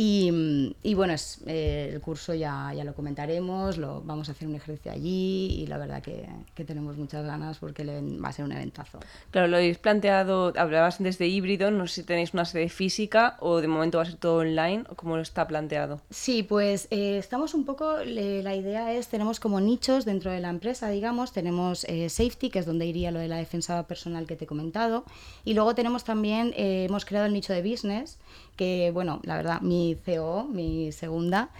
Y, 0.00 0.76
y 0.84 0.94
bueno, 0.94 1.12
es, 1.12 1.40
eh, 1.48 1.90
el 1.92 2.00
curso 2.00 2.32
ya, 2.32 2.72
ya 2.72 2.84
lo 2.84 2.94
comentaremos, 2.94 3.78
lo, 3.78 4.00
vamos 4.02 4.28
a 4.28 4.30
hacer 4.30 4.46
un 4.46 4.54
ejercicio 4.54 4.92
allí 4.92 5.46
y 5.50 5.66
la 5.66 5.76
verdad 5.76 6.00
que, 6.00 6.28
que 6.54 6.64
tenemos 6.64 6.96
muchas 6.96 7.26
ganas 7.26 7.58
porque 7.58 7.82
le, 7.82 8.00
va 8.00 8.28
a 8.28 8.32
ser 8.32 8.44
un 8.44 8.52
eventazo. 8.52 9.00
Claro, 9.32 9.48
lo 9.48 9.56
habéis 9.56 9.78
planteado, 9.78 10.52
hablabas 10.56 11.00
antes 11.00 11.18
de 11.18 11.26
híbrido, 11.26 11.72
no 11.72 11.88
sé 11.88 11.94
si 11.94 12.02
tenéis 12.04 12.32
una 12.32 12.44
sede 12.44 12.68
física 12.68 13.38
o 13.40 13.60
de 13.60 13.66
momento 13.66 13.98
va 13.98 14.04
a 14.04 14.06
ser 14.06 14.14
todo 14.14 14.36
online 14.36 14.84
o 14.88 14.94
cómo 14.94 15.16
lo 15.16 15.22
está 15.22 15.48
planteado. 15.48 16.00
Sí, 16.10 16.44
pues 16.44 16.86
eh, 16.92 17.18
estamos 17.18 17.52
un 17.54 17.64
poco, 17.64 17.96
la 18.04 18.54
idea 18.54 18.92
es, 18.92 19.08
tenemos 19.08 19.40
como 19.40 19.60
nichos 19.60 20.04
dentro 20.04 20.30
de 20.30 20.38
la 20.38 20.50
empresa, 20.50 20.90
digamos, 20.90 21.32
tenemos 21.32 21.82
eh, 21.88 22.08
safety, 22.08 22.50
que 22.50 22.60
es 22.60 22.66
donde 22.66 22.86
iría 22.86 23.10
lo 23.10 23.18
de 23.18 23.26
la 23.26 23.38
defensa 23.38 23.84
personal 23.88 24.28
que 24.28 24.36
te 24.36 24.44
he 24.44 24.46
comentado, 24.46 25.04
y 25.44 25.54
luego 25.54 25.74
tenemos 25.74 26.04
también, 26.04 26.54
hemos 26.56 27.04
creado 27.04 27.26
el 27.26 27.32
nicho 27.32 27.52
de 27.52 27.68
business, 27.68 28.16
que 28.58 28.90
bueno, 28.92 29.20
la 29.22 29.36
verdad, 29.36 29.60
mi 29.62 29.96
CEO, 30.04 30.44
mi 30.44 30.90
segunda, 30.90 31.50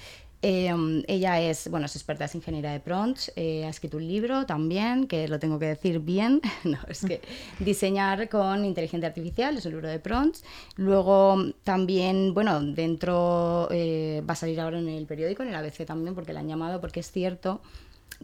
em, 0.43 1.05
ella 1.07 1.41
es, 1.41 1.71
bueno, 1.71 1.87
es 1.87 1.95
experta 1.95 2.25
en 2.25 2.31
ingeniería 2.35 2.73
de 2.73 2.81
prompts, 2.81 3.33
eh, 3.37 3.65
ha 3.65 3.69
escrito 3.69 3.97
un 3.99 4.07
libro 4.07 4.45
también, 4.47 5.07
que 5.07 5.29
lo 5.29 5.39
tengo 5.39 5.61
que 5.61 5.67
decir 5.67 6.01
bien, 6.01 6.41
no, 6.65 6.79
es 6.89 7.05
que 7.05 7.21
diseñar 7.61 8.29
con 8.29 8.65
inteligencia 8.65 9.09
artificial, 9.09 9.57
es 9.57 9.65
un 9.65 9.73
libro 9.73 9.89
de 9.89 10.01
prompts. 10.01 10.45
Luego 10.77 11.37
también, 11.63 12.35
bueno, 12.35 12.61
dentro 12.61 13.69
eh, 13.71 14.23
va 14.29 14.33
a 14.33 14.37
salir 14.37 14.61
ahora 14.61 14.81
en 14.81 14.89
el 14.89 15.07
periódico, 15.07 15.45
en 15.45 15.51
el 15.51 15.55
ABC 15.55 15.87
también, 15.87 16.17
porque 16.17 16.33
la 16.33 16.41
han 16.41 16.49
llamado, 16.49 16.81
porque 16.81 17.01
es 17.01 17.11
cierto 17.13 17.61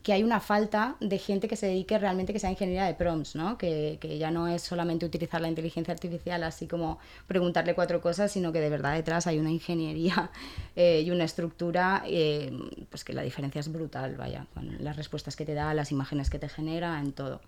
que 0.03 0.13
hay 0.13 0.23
una 0.23 0.41
falta 0.41 0.97
de 1.01 1.19
gente 1.19 1.49
que 1.49 1.57
se 1.57 1.67
dedique 1.67 1.99
realmente 1.99 2.33
que 2.33 2.39
sea 2.39 2.51
ingeniería 2.51 2.85
de 2.85 2.95
prompts, 2.95 3.37
¿no? 3.37 3.57
Que, 3.57 3.99
que, 4.01 4.19
ya 4.19 4.31
no 4.31 4.49
es 4.49 4.63
solamente 4.63 5.07
utilizar 5.07 5.41
la 5.41 5.49
inteligencia 5.49 5.93
artificial 5.95 6.43
así 6.43 6.67
como 6.67 6.99
preguntarle 7.27 7.75
cuatro 7.75 8.01
cosas, 8.01 8.33
sino 8.33 8.53
que 8.53 8.61
de 8.61 8.71
verdad 8.71 8.95
detrás 8.95 9.27
hay 9.27 9.39
una 9.39 9.51
ingeniería 9.51 10.31
eh, 10.77 11.03
y 11.05 11.11
una 11.11 11.25
estructura, 11.25 12.03
eh, 12.07 12.53
pues 12.91 13.05
que 13.05 13.13
la 13.13 13.23
diferencia 13.23 13.61
es 13.61 13.73
brutal, 13.73 14.17
vaya, 14.17 14.47
con 14.53 14.83
las 14.83 14.97
respuestas 14.97 15.37
que 15.37 15.45
te 15.45 15.55
da, 15.55 15.73
las 15.75 15.93
imágenes 15.93 16.29
que 16.29 16.39
te 16.39 16.49
genera, 16.49 17.01
en 17.01 17.13
todo. 17.13 17.41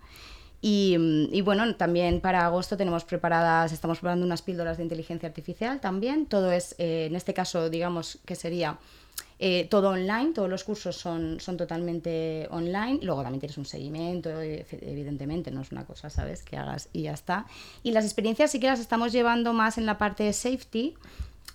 Y, 0.59 1.41
bueno, 1.41 1.75
también 1.75 2.19
para 2.19 2.45
agosto 2.45 2.77
tenemos 2.77 3.05
preparadas, 3.05 3.71
estamos 3.71 3.99
preparando 3.99 4.25
unas 4.25 4.41
píldoras 4.41 4.77
de 4.77 4.83
inteligencia 4.83 5.29
artificial 5.29 5.79
también. 5.79 6.25
Todo 6.25 6.51
es, 6.51 6.73
eh, 6.79 7.05
en 7.05 7.15
este 7.15 7.33
caso, 7.35 7.69
digamos 7.69 8.17
que 8.25 8.35
sería 8.35 8.79
eh, 9.39 9.67
todo 9.69 9.89
online, 9.89 10.33
todos 10.33 10.49
los 10.49 10.63
cursos 10.63 10.95
son, 10.95 11.39
son 11.39 11.57
totalmente 11.57 12.47
online. 12.49 12.99
Luego 13.03 13.21
también 13.21 13.39
tienes 13.39 13.57
un 13.57 13.65
seguimiento, 13.65 14.29
evidentemente, 14.41 15.51
no 15.51 15.61
es 15.61 15.71
una 15.71 15.85
cosa, 15.85 16.09
¿sabes? 16.09 16.43
Que 16.43 16.57
hagas 16.57 16.89
y 16.91 17.03
ya 17.03 17.13
está. 17.13 17.45
Y 17.83 17.91
las 17.91 18.05
experiencias 18.05 18.51
sí 18.51 18.59
que 18.59 18.67
las 18.67 18.79
estamos 18.79 19.11
llevando 19.11 19.53
más 19.53 19.77
en 19.77 19.85
la 19.85 19.97
parte 19.97 20.23
de 20.23 20.33
safety, 20.33 20.95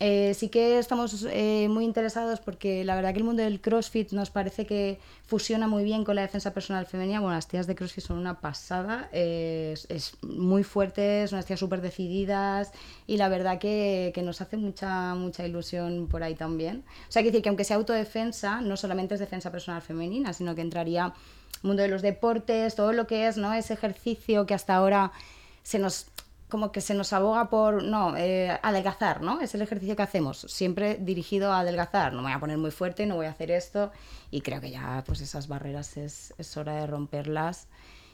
eh, 0.05 0.35
sí 0.35 0.49
que 0.49 0.81
estamos 0.81 1.25
eh, 1.31 1.69
muy 1.71 1.85
interesados 1.85 2.41
porque 2.41 2.85
la 2.85 2.97
verdad 2.97 3.13
que 3.13 3.19
el 3.19 3.25
mundo 3.25 3.45
del 3.45 3.61
CrossFit 3.61 4.11
nos 4.11 4.31
parece 4.31 4.67
que 4.67 4.99
fusiona 5.27 5.69
muy 5.69 5.85
bien 5.85 6.03
con 6.03 6.17
la 6.17 6.23
defensa 6.23 6.53
personal 6.53 6.87
femenina. 6.87 7.21
Bueno, 7.21 7.37
las 7.37 7.47
tías 7.47 7.69
de 7.69 7.77
CrossFit 7.77 8.03
son 8.03 8.19
una 8.19 8.41
pasada, 8.41 9.09
es, 9.13 9.87
muy 10.23 10.65
fuertes, 10.65 11.31
unas 11.31 11.47
tías 11.47 11.61
súper 11.61 11.81
decididas 11.83 12.73
y 13.07 13.17
la 13.17 13.29
verdad 13.29 13.61
que, 13.61 14.13
nos 14.25 14.41
hace 14.41 14.57
mucha, 14.57 15.15
mucha 15.15 15.47
ilusión 15.47 16.09
por 16.09 16.25
ahí 16.25 16.35
también. 16.35 16.83
O 17.09 17.13
sea, 17.13 17.23
que 17.23 17.29
decir 17.29 17.43
que 17.43 17.51
aunque 17.51 17.63
sea 17.63 17.77
autodefensa, 17.77 18.61
no 18.61 18.77
solamente 18.77 19.15
es 19.15 19.21
defensa 19.21 19.53
personal 19.53 19.83
femenina, 19.83 20.33
sino 20.33 20.57
que 20.57 20.63
entraría 20.63 21.15
mundo 21.63 21.83
de 21.83 21.89
los 21.89 22.03
deportes, 22.03 22.75
todo 22.75 22.93
lo 22.93 23.07
que 23.07 23.29
es 23.29 23.37
¿no? 23.37 23.55
ese 23.55 23.75
ejercicio 23.75 24.47
que 24.47 24.55
hasta 24.55 24.75
ahora 24.75 25.13
se 25.63 25.79
nos 25.79 26.07
como 26.53 26.71
que 26.71 26.83
se 26.83 26.93
nos 26.93 27.15
aboga 27.15 27.49
por, 27.49 27.83
no, 27.83 28.15
eh, 28.15 28.61
adelgazar, 28.63 29.23
¿no? 29.23 29.41
Es 29.41 29.55
el 29.55 29.63
ejercicio 29.63 29.97
que 29.97 30.03
hacemos, 30.03 30.45
siempre 30.51 30.99
dirigido 31.01 31.51
a 31.51 31.61
adelgazar. 31.61 32.13
No 32.13 32.19
me 32.19 32.29
voy 32.29 32.33
a 32.37 32.41
poner 32.41 32.59
muy 32.59 32.71
fuerte, 32.71 33.07
no 33.07 33.17
voy 33.17 33.25
a 33.25 33.31
hacer 33.31 33.51
esto. 33.51 33.91
Y 34.31 34.43
creo 34.43 34.61
que 34.61 34.71
ya, 34.71 35.03
pues 35.07 35.23
esas 35.23 35.49
barreras 35.49 35.97
es, 35.97 36.35
es 36.37 36.55
hora 36.59 36.75
de 36.75 36.87
romperlas. 36.87 37.69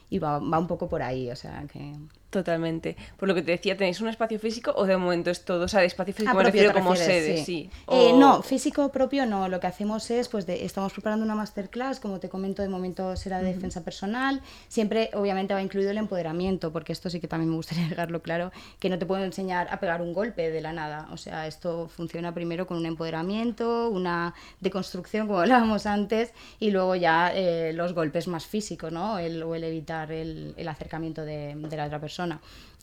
Y 0.09 0.19
va, 0.19 0.39
va 0.39 0.57
un 0.57 0.67
poco 0.67 0.87
por 0.87 1.01
ahí, 1.01 1.29
o 1.29 1.35
sea 1.35 1.65
que... 1.67 1.93
Totalmente. 2.29 2.95
Por 3.17 3.27
lo 3.27 3.33
que 3.33 3.41
te 3.41 3.51
decía, 3.51 3.75
¿tenéis 3.75 4.01
un 4.01 4.07
espacio 4.07 4.37
físico 4.37 4.71
o 4.75 4.85
de 4.85 4.95
momento 4.97 5.31
es 5.31 5.45
todo? 5.45 5.65
O 5.65 5.67
sea, 5.67 5.79
de 5.79 5.87
espacio 5.87 6.13
físico 6.13 6.31
ah, 6.31 6.37
me 6.37 6.43
refiero 6.43 6.73
como 6.73 6.95
sede, 6.95 7.43
sí. 7.43 7.71
Eh, 7.89 8.13
no, 8.13 8.43
físico 8.43 8.91
propio 8.91 9.25
no. 9.25 9.49
Lo 9.49 9.59
que 9.59 9.65
hacemos 9.65 10.11
es, 10.11 10.29
pues, 10.29 10.45
de, 10.45 10.63
estamos 10.63 10.93
preparando 10.93 11.25
una 11.25 11.33
masterclass, 11.33 11.99
como 11.99 12.19
te 12.19 12.29
comento, 12.29 12.61
de 12.61 12.69
momento 12.69 13.15
será 13.15 13.39
de 13.39 13.51
defensa 13.51 13.83
personal. 13.83 14.41
Siempre, 14.67 15.09
obviamente, 15.13 15.55
va 15.55 15.61
incluido 15.63 15.89
el 15.89 15.97
empoderamiento, 15.97 16.71
porque 16.71 16.93
esto 16.93 17.09
sí 17.09 17.19
que 17.19 17.27
también 17.27 17.49
me 17.49 17.55
gustaría 17.55 17.87
dejarlo 17.89 18.21
claro, 18.21 18.51
que 18.79 18.89
no 18.89 18.99
te 18.99 19.07
puedo 19.07 19.23
enseñar 19.23 19.67
a 19.71 19.79
pegar 19.79 20.03
un 20.03 20.13
golpe 20.13 20.51
de 20.51 20.61
la 20.61 20.71
nada. 20.71 21.07
O 21.11 21.17
sea, 21.17 21.47
esto 21.47 21.87
funciona 21.87 22.31
primero 22.31 22.67
con 22.67 22.77
un 22.77 22.85
empoderamiento, 22.85 23.89
una 23.89 24.35
deconstrucción, 24.59 25.25
como 25.25 25.39
hablábamos 25.39 25.87
antes, 25.87 26.31
y 26.59 26.69
luego 26.69 26.95
ya 26.95 27.33
eh, 27.33 27.73
los 27.73 27.93
golpes 27.93 28.27
más 28.27 28.45
físicos, 28.45 28.91
¿no? 28.91 29.17
El, 29.17 29.41
o 29.41 29.55
el 29.55 29.63
evitar 29.63 30.11
el, 30.11 30.53
el 30.57 30.67
acercamiento 30.67 31.25
de, 31.25 31.55
de 31.55 31.77
la 31.77 31.87
otra 31.87 31.99
persona. 31.99 32.18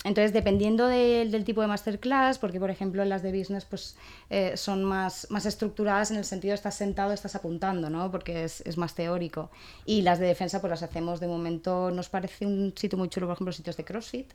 Entonces, 0.05 0.33
dependiendo 0.33 0.87
del 0.87 1.45
tipo 1.45 1.63
de 1.63 1.67
masterclass, 1.67 2.39
porque 2.39 2.61
por 2.61 2.71
ejemplo 2.71 3.05
las 3.05 3.23
de 3.23 3.37
business 3.37 3.65
pues, 3.65 3.97
eh, 4.31 4.57
son 4.57 4.85
más, 4.85 5.27
más 5.31 5.47
estructuradas 5.47 6.13
en 6.13 6.19
el 6.19 6.25
sentido 6.25 6.53
de 6.53 6.57
estás 6.57 6.77
sentado, 6.77 7.13
estás 7.13 7.35
apuntando, 7.35 7.91
¿no? 7.91 8.11
porque 8.11 8.45
es, 8.45 8.61
es, 8.61 8.77
más 8.77 8.95
teórico. 8.95 9.51
Y 9.85 10.03
las 10.03 10.21
de 10.21 10.27
defensa 10.27 10.61
pues 10.61 10.71
las 10.71 10.83
hacemos 10.83 11.19
de 11.19 11.27
momento, 11.27 11.91
nos 11.91 12.09
parece 12.09 12.47
un 12.47 12.73
sitio 12.77 12.99
muy 12.99 13.09
chulo, 13.09 13.27
por 13.27 13.35
ejemplo, 13.35 13.53
sitios 13.53 13.77
de 13.77 13.85
CrossFit, 13.85 14.33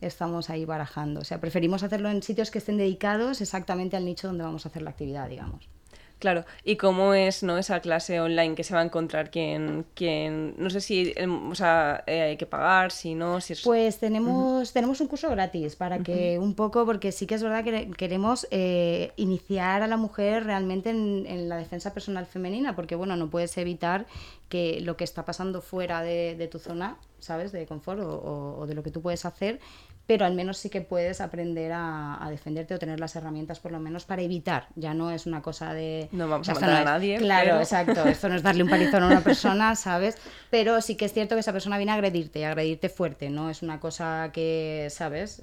estamos 0.00 0.50
ahí 0.50 0.64
barajando. 0.64 1.20
O 1.20 1.24
sea, 1.24 1.40
preferimos 1.40 1.82
hacerlo 1.82 2.10
en 2.10 2.22
sitios 2.22 2.50
que 2.50 2.58
estén 2.58 2.76
dedicados 2.76 3.40
exactamente 3.40 3.96
al 3.96 4.04
nicho 4.04 4.28
donde 4.28 4.44
vamos 4.44 4.66
a 4.66 4.68
hacer 4.68 4.82
la 4.82 4.90
actividad, 4.90 5.28
digamos. 5.28 5.68
Claro, 6.18 6.44
¿y 6.64 6.76
cómo 6.76 7.14
es 7.14 7.44
no 7.44 7.58
esa 7.58 7.80
clase 7.80 8.20
online 8.20 8.56
que 8.56 8.64
se 8.64 8.74
va 8.74 8.80
a 8.80 8.84
encontrar 8.84 9.30
quien, 9.30 9.86
quien 9.94 10.54
no 10.58 10.68
sé 10.68 10.80
si 10.80 11.14
o 11.48 11.54
sea, 11.54 12.02
eh, 12.08 12.22
hay 12.22 12.36
que 12.36 12.46
pagar, 12.46 12.90
si 12.90 13.14
no, 13.14 13.40
si 13.40 13.52
es... 13.52 13.62
Pues 13.62 13.98
tenemos, 13.98 14.72
tenemos 14.72 15.00
un 15.00 15.06
curso 15.06 15.30
gratis 15.30 15.76
para 15.76 16.00
que 16.00 16.38
un 16.40 16.54
poco, 16.54 16.84
porque 16.84 17.12
sí 17.12 17.26
que 17.26 17.36
es 17.36 17.42
verdad 17.42 17.62
que 17.62 17.90
queremos 17.92 18.48
eh, 18.50 19.12
iniciar 19.16 19.82
a 19.82 19.86
la 19.86 19.96
mujer 19.96 20.44
realmente 20.44 20.90
en, 20.90 21.48
la 21.48 21.56
defensa 21.56 21.94
personal 21.94 22.26
femenina, 22.26 22.74
porque 22.74 22.96
bueno, 22.96 23.14
no 23.14 23.30
puedes 23.30 23.56
evitar 23.56 24.06
que 24.48 24.80
lo 24.80 24.96
que 24.96 25.04
está 25.04 25.24
pasando 25.24 25.60
fuera 25.60 26.02
de, 26.02 26.48
tu 26.50 26.58
zona, 26.58 26.96
¿sabes? 27.20 27.52
De 27.52 27.64
confort 27.66 28.00
o 28.00 28.64
de 28.66 28.74
lo 28.74 28.82
que 28.82 28.90
tú 28.90 29.02
puedes 29.02 29.24
hacer, 29.24 29.60
pero 30.08 30.24
al 30.24 30.32
menos 30.32 30.56
sí 30.56 30.70
que 30.70 30.80
puedes 30.80 31.20
aprender 31.20 31.70
a, 31.74 32.26
defenderte 32.30 32.74
o 32.74 32.78
tener 32.78 32.98
las 32.98 33.14
herramientas 33.14 33.60
por 33.60 33.72
lo 33.72 33.78
menos 33.78 34.06
para 34.06 34.22
evitar. 34.22 34.68
Ya 34.74 34.94
no 34.94 35.10
es 35.10 35.26
una 35.26 35.42
cosa 35.42 35.74
de... 35.74 36.08
No 36.12 36.26
vamos 36.26 36.48
a 36.48 36.54
matar 36.54 36.70
a 36.70 36.84
nadie. 36.84 37.18
Claro, 37.18 37.58
exacto. 37.58 38.06
Esto 38.06 38.30
no 38.30 38.36
es 38.36 38.42
darle 38.42 38.62
un 38.62 38.70
palizón 38.70 39.02
a 39.02 39.06
una 39.06 39.20
persona, 39.20 39.76
¿sabes? 39.76 40.16
Pero 40.48 40.80
sí 40.80 40.96
que 40.96 41.04
es 41.04 41.12
cierto 41.12 41.34
que 41.34 41.40
esa 41.40 41.52
persona 41.52 41.76
viene 41.76 41.92
a 41.92 41.96
agredirte 41.96 42.38
y 42.38 42.44
agredirte 42.44 42.88
fuerte, 42.88 43.28
no 43.28 43.50
es 43.50 43.60
una 43.60 43.80
cosa 43.80 44.30
que, 44.32 44.88
¿sabes? 44.90 45.42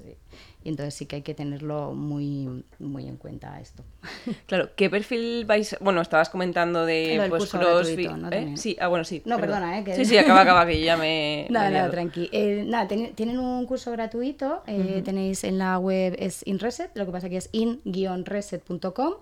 Y 0.66 0.70
entonces 0.70 0.94
sí 0.94 1.06
que 1.06 1.14
hay 1.14 1.22
que 1.22 1.32
tenerlo 1.32 1.92
muy, 1.92 2.64
muy 2.80 3.06
en 3.06 3.16
cuenta 3.18 3.60
esto. 3.60 3.84
Claro, 4.46 4.70
¿qué 4.74 4.90
perfil 4.90 5.44
vais? 5.44 5.76
Bueno, 5.80 6.00
estabas 6.00 6.28
comentando 6.28 6.84
de 6.84 7.24
pues, 7.28 7.48
CrossFit. 7.50 8.10
¿eh? 8.32 8.54
Sí, 8.56 8.76
ah, 8.80 8.88
bueno, 8.88 9.04
sí. 9.04 9.22
No, 9.24 9.38
perdona, 9.38 9.78
¿eh? 9.78 9.84
Sí, 9.94 10.04
sí, 10.04 10.18
acaba, 10.18 10.40
acaba, 10.40 10.66
que 10.66 10.80
ya 10.80 10.96
me. 10.96 11.46
nada, 11.50 11.70
nada, 11.70 11.90
tranqui. 11.92 12.28
Eh, 12.32 12.64
nada, 12.66 12.88
tienen 12.88 13.38
un 13.38 13.64
curso 13.66 13.92
gratuito, 13.92 14.64
eh, 14.66 15.02
tenéis 15.04 15.44
en 15.44 15.58
la 15.58 15.78
web, 15.78 16.16
es 16.18 16.44
InReset, 16.44 16.90
lo 16.96 17.06
que 17.06 17.12
pasa 17.12 17.28
que 17.28 17.36
es 17.36 17.48
in-reset.com. 17.52 19.14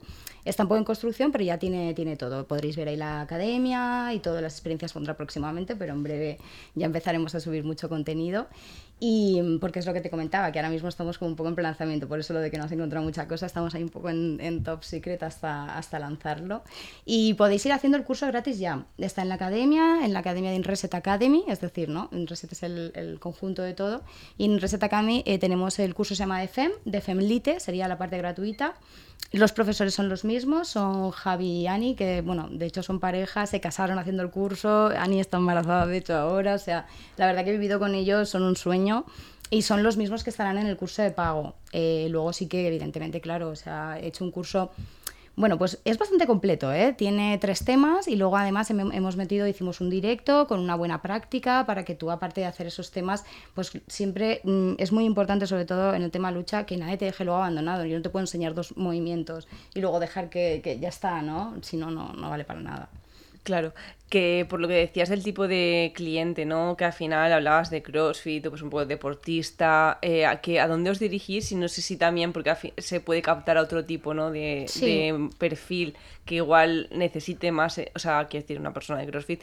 Está 0.45 0.63
un 0.63 0.69
poco 0.69 0.79
en 0.79 0.85
construcción, 0.85 1.33
pero 1.33 1.45
ya 1.45 1.59
tiene, 1.59 1.95
tiene 1.95 2.17
todo. 2.17 2.47
Podréis 2.47 2.77
ver 2.77 2.89
ahí 2.89 2.97
la 2.97 3.23
academia 3.23 4.13
y 4.13 4.19
todas 4.19 4.43
las 4.43 4.55
experiencias 4.55 4.93
pondrá 4.93 5.15
próximamente, 5.15 5.75
pero 5.77 5.93
en 5.93 6.03
breve 6.03 6.39
ya 6.75 6.87
empezaremos 6.87 7.35
a 7.35 7.41
subir 7.41 7.65
mucho 7.65 7.89
contenido. 7.89 8.47
Y 9.01 9.41
mm, 9.43 9.59
porque 9.59 9.81
es 9.81 9.87
lo 9.87 9.93
que 9.93 10.01
te 10.01 10.11
comentaba, 10.11 10.53
que 10.53 10.59
ahora 10.59 10.71
mismo 10.71 10.89
estamos 10.89 11.19
como 11.19 11.31
un 11.31 11.37
poco 11.37 11.49
en 11.49 11.63
lanzamiento, 11.63 12.09
por 12.09 12.21
eso 12.21 12.33
lo 12.33 12.41
de 12.41 12.51
que 12.51 12.59
no 12.59 12.65
has 12.65 12.73
encontrado 12.73 13.05
mucha 13.05 13.27
cosa, 13.27 13.47
estamos 13.47 13.75
ahí 13.75 13.83
un 13.83 13.89
poco 13.89 14.11
en, 14.11 14.39
en, 14.41 14.63
top 14.63 14.85
secret 14.85 15.23
hasta, 15.23 15.77
hasta 15.77 15.99
lanzarlo. 15.99 16.63
Y 17.05 17.35
podéis 17.35 17.67
ir 17.67 17.73
haciendo 17.73 17.99
el 17.99 18.05
curso 18.05 18.27
gratis 18.27 18.59
ya. 18.59 18.87
Está 18.99 19.23
en 19.23 19.29
la 19.29 19.35
academia, 19.35 20.05
en 20.05 20.13
la 20.13 20.21
academia 20.21 20.51
de 20.51 20.57
InReset 20.57 20.95
Academy, 20.95 21.45
es 21.49 21.61
decir, 21.61 21.89
¿no? 21.89 22.09
InReset 22.13 22.53
es 22.53 22.63
el, 22.63 22.93
el 22.95 23.19
conjunto 23.19 23.63
de 23.63 23.75
todo. 23.75 24.03
Y 24.39 24.45
en 24.45 24.53
InReset 24.53 24.83
Academy 24.83 25.23
eh, 25.27 25.39
tenemos 25.39 25.79
el 25.79 25.95
curso 25.95 26.15
se 26.15 26.21
llama 26.21 26.41
de 26.41 26.49
FEM, 26.49 26.73
de 26.85 27.01
FEMLITE, 27.01 27.61
sería 27.61 27.89
la 27.89 27.99
parte 27.99 28.19
gratuita. 28.19 28.75
Los 29.33 29.53
profesores 29.53 29.95
son 29.95 30.09
los 30.09 30.25
mismos, 30.25 30.69
son 30.69 31.11
Javi 31.11 31.63
y 31.63 31.67
Ani, 31.67 31.97
que 31.97 32.21
bueno, 32.21 32.49
de 32.51 32.67
hecho 32.67 32.83
son 32.83 33.01
parejas, 33.01 33.51
se 33.51 33.61
casaron 33.61 33.99
haciendo 33.99 34.23
el 34.23 34.31
curso, 34.31 34.91
Ani 34.97 35.21
está 35.21 35.39
embarazada 35.39 35.87
de 35.87 35.97
hecho 35.97 36.15
ahora, 36.15 36.55
o 36.55 36.59
sea, 36.59 36.87
la 37.17 37.27
verdad 37.27 37.45
que 37.45 37.51
he 37.51 37.55
vivido 37.55 37.81
con 37.81 37.95
ellos, 37.95 38.29
son 38.29 38.43
un 38.43 38.55
sueño 38.55 39.05
y 39.51 39.63
son 39.63 39.83
los 39.83 39.97
mismos 39.97 40.25
que 40.25 40.31
estarán 40.31 40.59
en 40.59 40.67
el 40.67 40.77
curso 40.77 41.03
de 41.03 41.11
pago. 41.11 41.55
Eh, 41.73 42.07
luego 42.11 42.33
sí 42.33 42.47
que 42.47 42.67
evidentemente, 42.67 43.21
claro, 43.21 43.49
o 43.49 43.57
sea, 43.57 43.99
he 44.01 44.07
hecho 44.07 44.25
un 44.25 44.31
curso 44.31 44.71
bueno, 45.37 45.59
pues 45.59 45.81
es 45.85 45.99
bastante 45.99 46.27
completo, 46.27 46.73
¿eh? 46.73 46.95
Tiene 46.97 47.39
tres 47.39 47.65
temas 47.65 48.07
y 48.07 48.17
luego 48.17 48.37
además 48.37 48.71
hemos 48.71 49.17
metido, 49.17 49.49
hicimos 49.49 49.81
un 49.81 49.91
directo 49.91 50.47
con 50.47 50.61
una 50.61 50.77
buena 50.77 51.03
práctica 51.03 51.67
para 51.67 51.85
que 51.85 51.95
tú, 51.95 52.11
aparte 52.11 52.41
de 52.41 52.47
hacer 52.47 52.67
esos 52.67 52.91
temas, 52.93 53.25
pues 53.55 53.73
siempre 53.89 54.41
mm, 54.45 54.75
es 54.79 54.93
muy 54.93 55.05
importante, 55.05 55.47
sobre 55.47 55.65
todo 55.65 55.95
en 55.95 56.03
el 56.03 56.11
tema 56.11 56.31
lucha, 56.31 56.67
que 56.67 56.77
nadie 56.77 56.97
te 56.97 57.07
deje 57.07 57.25
luego 57.25 57.39
abandonado. 57.39 57.85
Yo 57.85 57.97
no 57.97 58.03
te 58.03 58.11
puedo 58.11 58.23
enseñar 58.23 58.55
dos 58.55 58.77
movimientos 58.77 59.49
y 59.75 59.81
luego 59.81 59.99
dejar 59.99 60.31
que, 60.31 60.61
que 60.63 60.79
ya 60.79 60.89
está, 60.89 61.21
¿no? 61.23 61.55
Si 61.63 61.77
no, 61.77 61.91
no, 61.91 62.13
no 62.13 62.31
vale 62.31 62.45
para 62.45 62.61
nada. 62.61 62.89
Claro, 63.45 63.75
que 64.09 64.47
por 64.49 64.59
lo 64.59 64.69
que 64.69 64.75
decías 64.75 65.11
del 65.11 65.23
tipo 65.23 65.47
de 65.47 65.93
cliente, 65.95 66.47
¿no? 66.47 66.79
Que 66.79 66.87
al 66.87 66.95
final 66.95 67.31
hablabas 67.31 67.69
de 67.69 67.83
CrossFit 67.83 68.47
o 68.47 68.51
pues 68.51 68.63
un 68.63 68.71
poco 68.71 68.87
deportista, 68.87 69.99
eh, 70.01 70.25
a, 70.25 70.41
que, 70.41 70.61
¿a 70.61 70.67
dónde 70.67 70.89
os 70.91 70.99
dirigís? 70.99 71.53
Y 71.53 71.57
no 71.57 71.69
sé 71.69 71.83
si 71.83 71.99
también, 71.99 72.33
porque 72.33 72.55
se 72.79 73.01
puede 73.01 73.21
captar 73.21 73.59
a 73.59 73.63
otro 73.63 73.85
tipo, 73.85 74.15
¿no? 74.15 74.31
De, 74.31 74.65
de 74.81 75.29
perfil 75.39 75.95
que 76.25 76.37
igual 76.37 76.89
necesite 76.91 77.53
más, 77.53 77.77
eh, 77.77 77.93
o 77.95 77.99
sea, 77.99 78.27
quiero 78.29 78.45
decir, 78.45 78.59
una 78.59 78.73
persona 78.73 79.01
de 79.01 79.09
CrossFit 79.09 79.43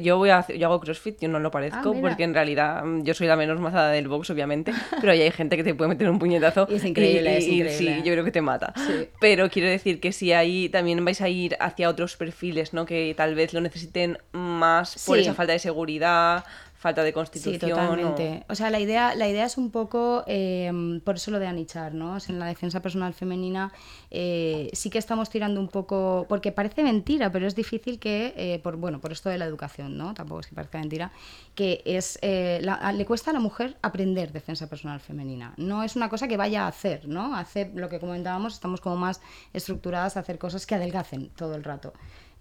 yo 0.00 0.16
voy 0.16 0.30
a 0.30 0.46
yo 0.46 0.68
hago 0.68 0.80
CrossFit, 0.80 1.20
yo 1.20 1.28
no 1.28 1.38
lo 1.38 1.50
parezco, 1.50 1.94
ah, 1.96 1.98
porque 2.00 2.24
en 2.24 2.34
realidad 2.34 2.84
mm, 2.84 3.02
yo 3.02 3.14
soy 3.14 3.26
la 3.26 3.36
menos 3.36 3.60
mazada 3.60 3.90
del 3.90 4.08
box, 4.08 4.30
obviamente, 4.30 4.72
pero 5.00 5.12
hay 5.12 5.30
gente 5.30 5.56
que 5.56 5.64
te 5.64 5.74
puede 5.74 5.90
meter 5.90 6.08
un 6.08 6.18
puñetazo. 6.18 6.66
Y 6.70 6.76
es 6.76 6.84
increíble, 6.84 7.36
es 7.36 7.46
increíble. 7.46 7.96
Sí, 7.96 8.02
yo 8.04 8.12
creo 8.12 8.24
que 8.24 8.32
te 8.32 8.40
mata. 8.40 8.72
Pero 9.20 9.50
quiero 9.50 9.68
decir 9.68 10.00
que 10.00 10.12
si 10.12 10.32
ahí 10.32 10.68
también 10.68 11.04
vais 11.04 11.20
a 11.20 11.28
ir 11.28 11.56
hacia 11.60 11.88
otros 11.88 12.16
perfiles, 12.16 12.72
¿no? 12.72 12.86
Que 12.86 13.14
tal 13.16 13.34
vez 13.34 13.52
lo 13.52 13.60
necesiten 13.60 14.18
más 14.32 15.04
por 15.06 15.18
esa 15.18 15.34
falta 15.34 15.52
de 15.52 15.58
seguridad, 15.58 16.44
falta 16.82 17.04
de 17.04 17.12
constitución. 17.12 17.60
Sí, 17.60 17.68
totalmente. 17.70 18.44
O, 18.48 18.56
sea, 18.56 18.68
la 18.68 18.80
idea, 18.80 19.14
la 19.14 19.28
idea 19.28 19.46
es 19.46 19.56
un 19.56 19.70
poco, 19.70 20.24
em, 20.26 21.00
por 21.00 21.14
eso 21.14 21.30
lo 21.30 21.38
de 21.38 21.46
anichar, 21.46 21.94
¿no? 21.94 22.18
en 22.28 22.38
la 22.40 22.46
defensa 22.46 22.80
personal 22.80 23.14
femenina 23.14 23.72
eh, 24.10 24.68
sí 24.72 24.90
que 24.90 24.98
estamos 24.98 25.30
tirando 25.30 25.60
un 25.60 25.68
poco, 25.68 26.26
porque 26.28 26.50
parece 26.50 26.82
mentira, 26.82 27.30
pero 27.30 27.46
es 27.46 27.54
difícil 27.54 28.00
que, 28.00 28.34
eh, 28.36 28.58
por, 28.64 28.76
bueno, 28.76 29.00
por 29.00 29.12
esto 29.12 29.28
de 29.28 29.38
la 29.38 29.44
educación, 29.44 29.96
¿no? 29.96 30.12
Tampoco 30.12 30.40
es 30.40 30.48
que 30.48 30.56
parezca 30.56 30.78
mentira, 30.80 31.12
que 31.54 31.82
es, 31.84 32.18
eh, 32.20 32.60
le 32.94 33.06
cuesta 33.06 33.30
a 33.30 33.34
la 33.34 33.40
mujer 33.40 33.76
aprender 33.80 34.32
defensa 34.32 34.68
personal 34.68 34.98
femenina. 34.98 35.54
No 35.58 35.84
es 35.84 35.94
una 35.94 36.08
cosa 36.08 36.26
que 36.26 36.36
vaya 36.36 36.64
a 36.64 36.68
hacer, 36.68 37.06
¿no? 37.06 37.36
Hacer 37.36 37.70
lo 37.76 37.88
que 37.88 38.00
comentábamos, 38.00 38.54
estamos 38.54 38.80
como 38.80 38.96
más 38.96 39.20
estructuradas 39.52 40.16
a 40.16 40.20
hacer 40.20 40.38
cosas 40.38 40.66
que 40.66 40.74
adelgacen 40.74 41.28
todo 41.36 41.54
el 41.54 41.62
rato. 41.62 41.92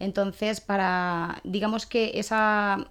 Entonces, 0.01 0.61
para, 0.61 1.39
digamos 1.43 1.85
que 1.85 2.13
esa 2.15 2.87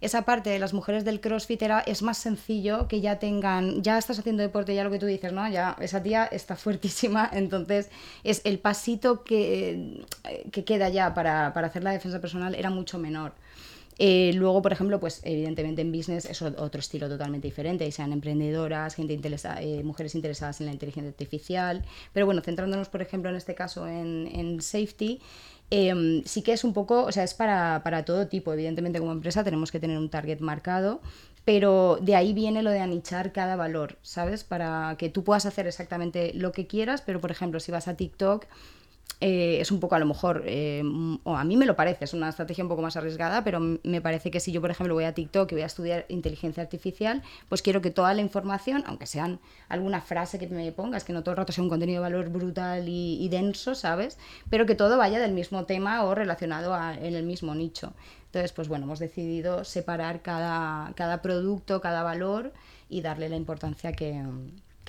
esa 0.00 0.22
parte 0.22 0.50
de 0.50 0.58
las 0.58 0.72
mujeres 0.72 1.04
del 1.04 1.20
CrossFit 1.20 1.62
era, 1.62 1.80
es 1.80 2.02
más 2.02 2.18
sencillo 2.18 2.88
que 2.88 3.00
ya 3.00 3.18
tengan, 3.18 3.82
ya 3.82 3.98
estás 3.98 4.18
haciendo 4.18 4.42
deporte, 4.42 4.74
ya 4.74 4.84
lo 4.84 4.90
que 4.90 4.98
tú 4.98 5.06
dices, 5.06 5.32
¿no? 5.32 5.48
Ya 5.48 5.76
esa 5.80 6.02
tía 6.02 6.24
está 6.26 6.56
fuertísima, 6.56 7.28
entonces 7.32 7.90
es 8.24 8.40
el 8.44 8.58
pasito 8.58 9.24
que, 9.24 10.04
que 10.52 10.64
queda 10.64 10.88
ya 10.88 11.14
para, 11.14 11.52
para 11.52 11.66
hacer 11.68 11.84
la 11.84 11.92
defensa 11.92 12.20
personal 12.20 12.54
era 12.54 12.70
mucho 12.70 12.98
menor. 12.98 13.32
Eh, 14.02 14.32
luego, 14.32 14.62
por 14.62 14.72
ejemplo, 14.72 14.98
pues 14.98 15.20
evidentemente 15.24 15.82
en 15.82 15.92
business 15.92 16.24
es 16.24 16.40
otro 16.40 16.80
estilo 16.80 17.06
totalmente 17.06 17.46
diferente, 17.46 17.86
y 17.86 17.92
sean 17.92 18.14
emprendedoras, 18.14 18.94
gente 18.94 19.20
eh, 19.60 19.82
mujeres 19.84 20.14
interesadas 20.14 20.58
en 20.60 20.66
la 20.68 20.72
inteligencia 20.72 21.10
artificial. 21.10 21.84
Pero 22.14 22.24
bueno, 22.24 22.40
centrándonos, 22.40 22.88
por 22.88 23.02
ejemplo, 23.02 23.28
en 23.28 23.36
este 23.36 23.54
caso 23.54 23.86
en, 23.86 24.26
en 24.32 24.62
safety, 24.62 25.20
Em, 25.70 26.24
sí 26.24 26.42
que 26.42 26.52
es 26.52 26.64
un 26.64 26.72
poco, 26.74 27.04
o 27.04 27.12
sea, 27.12 27.22
es 27.22 27.34
para, 27.34 27.82
para, 27.84 28.04
todo 28.04 28.26
tipo. 28.26 28.52
Evidentemente, 28.52 28.98
como 28.98 29.12
empresa 29.12 29.44
tenemos 29.44 29.70
que 29.70 29.78
tener 29.78 29.98
un 29.98 30.10
target 30.10 30.40
marcado, 30.40 31.00
pero 31.44 31.98
de 32.00 32.16
ahí 32.16 32.32
viene 32.32 32.62
lo 32.62 32.70
de 32.70 32.80
anichar 32.80 33.32
cada 33.32 33.56
valor, 33.56 33.98
¿sabes? 34.02 34.44
Para 34.44 34.96
que 34.98 35.08
tú 35.10 35.24
puedas 35.24 35.46
hacer 35.46 35.66
exactamente 35.66 36.32
lo 36.34 36.52
que 36.52 36.66
quieras, 36.66 37.02
pero 37.02 37.20
por 37.20 37.30
ejemplo, 37.30 37.60
si 37.60 37.70
vas 37.72 37.88
a 37.88 37.94
TikTok 37.94 38.46
eh, 39.20 39.60
es 39.60 39.70
un 39.70 39.80
poco 39.80 39.94
a 39.94 39.98
lo 39.98 40.06
mejor, 40.06 40.44
eh, 40.46 40.82
o 41.24 41.36
a 41.36 41.44
mí 41.44 41.56
me 41.56 41.66
lo 41.66 41.76
parece, 41.76 42.04
es 42.04 42.14
una 42.14 42.30
estrategia 42.30 42.64
un 42.64 42.68
poco 42.68 42.80
más 42.80 42.96
arriesgada, 42.96 43.44
pero 43.44 43.60
me 43.60 44.00
parece 44.00 44.30
que 44.30 44.40
si 44.40 44.50
yo, 44.50 44.62
por 44.62 44.70
ejemplo, 44.70 44.94
voy 44.94 45.04
a 45.04 45.12
TikTok 45.12 45.52
y 45.52 45.56
voy 45.56 45.62
a 45.62 45.66
estudiar 45.66 46.06
inteligencia 46.08 46.62
artificial, 46.62 47.22
pues 47.48 47.60
quiero 47.60 47.82
que 47.82 47.90
toda 47.90 48.14
la 48.14 48.22
información, 48.22 48.82
aunque 48.86 49.06
sean 49.06 49.38
alguna 49.68 50.00
frase 50.00 50.38
que 50.38 50.46
me 50.46 50.72
pongas, 50.72 51.04
que 51.04 51.12
no 51.12 51.22
todo 51.22 51.32
el 51.32 51.36
rato 51.36 51.52
sea 51.52 51.62
un 51.62 51.68
contenido 51.68 52.02
de 52.02 52.10
valor 52.10 52.30
brutal 52.30 52.84
y, 52.88 53.28
denso, 53.28 53.74
¿sabes? 53.74 54.18
Pero 54.48 54.64
que 54.64 54.74
todo 54.74 54.96
vaya 54.96 55.20
del 55.20 55.32
mismo 55.32 55.66
tema 55.66 56.04
o 56.04 56.14
relacionado 56.14 56.74
en 56.94 57.14
el 57.14 57.24
mismo 57.24 57.54
nicho. 57.54 57.92
Entonces, 58.26 58.52
pues 58.52 58.68
bueno, 58.68 58.86
hemos 58.86 59.00
decidido 59.00 59.64
separar 59.64 60.22
cada, 60.22 60.92
cada 60.94 61.20
producto, 61.20 61.80
cada 61.80 62.02
valor 62.02 62.52
y 62.88 63.02
darle 63.02 63.28
la 63.28 63.36
importancia 63.36 63.92
que, 63.92 64.24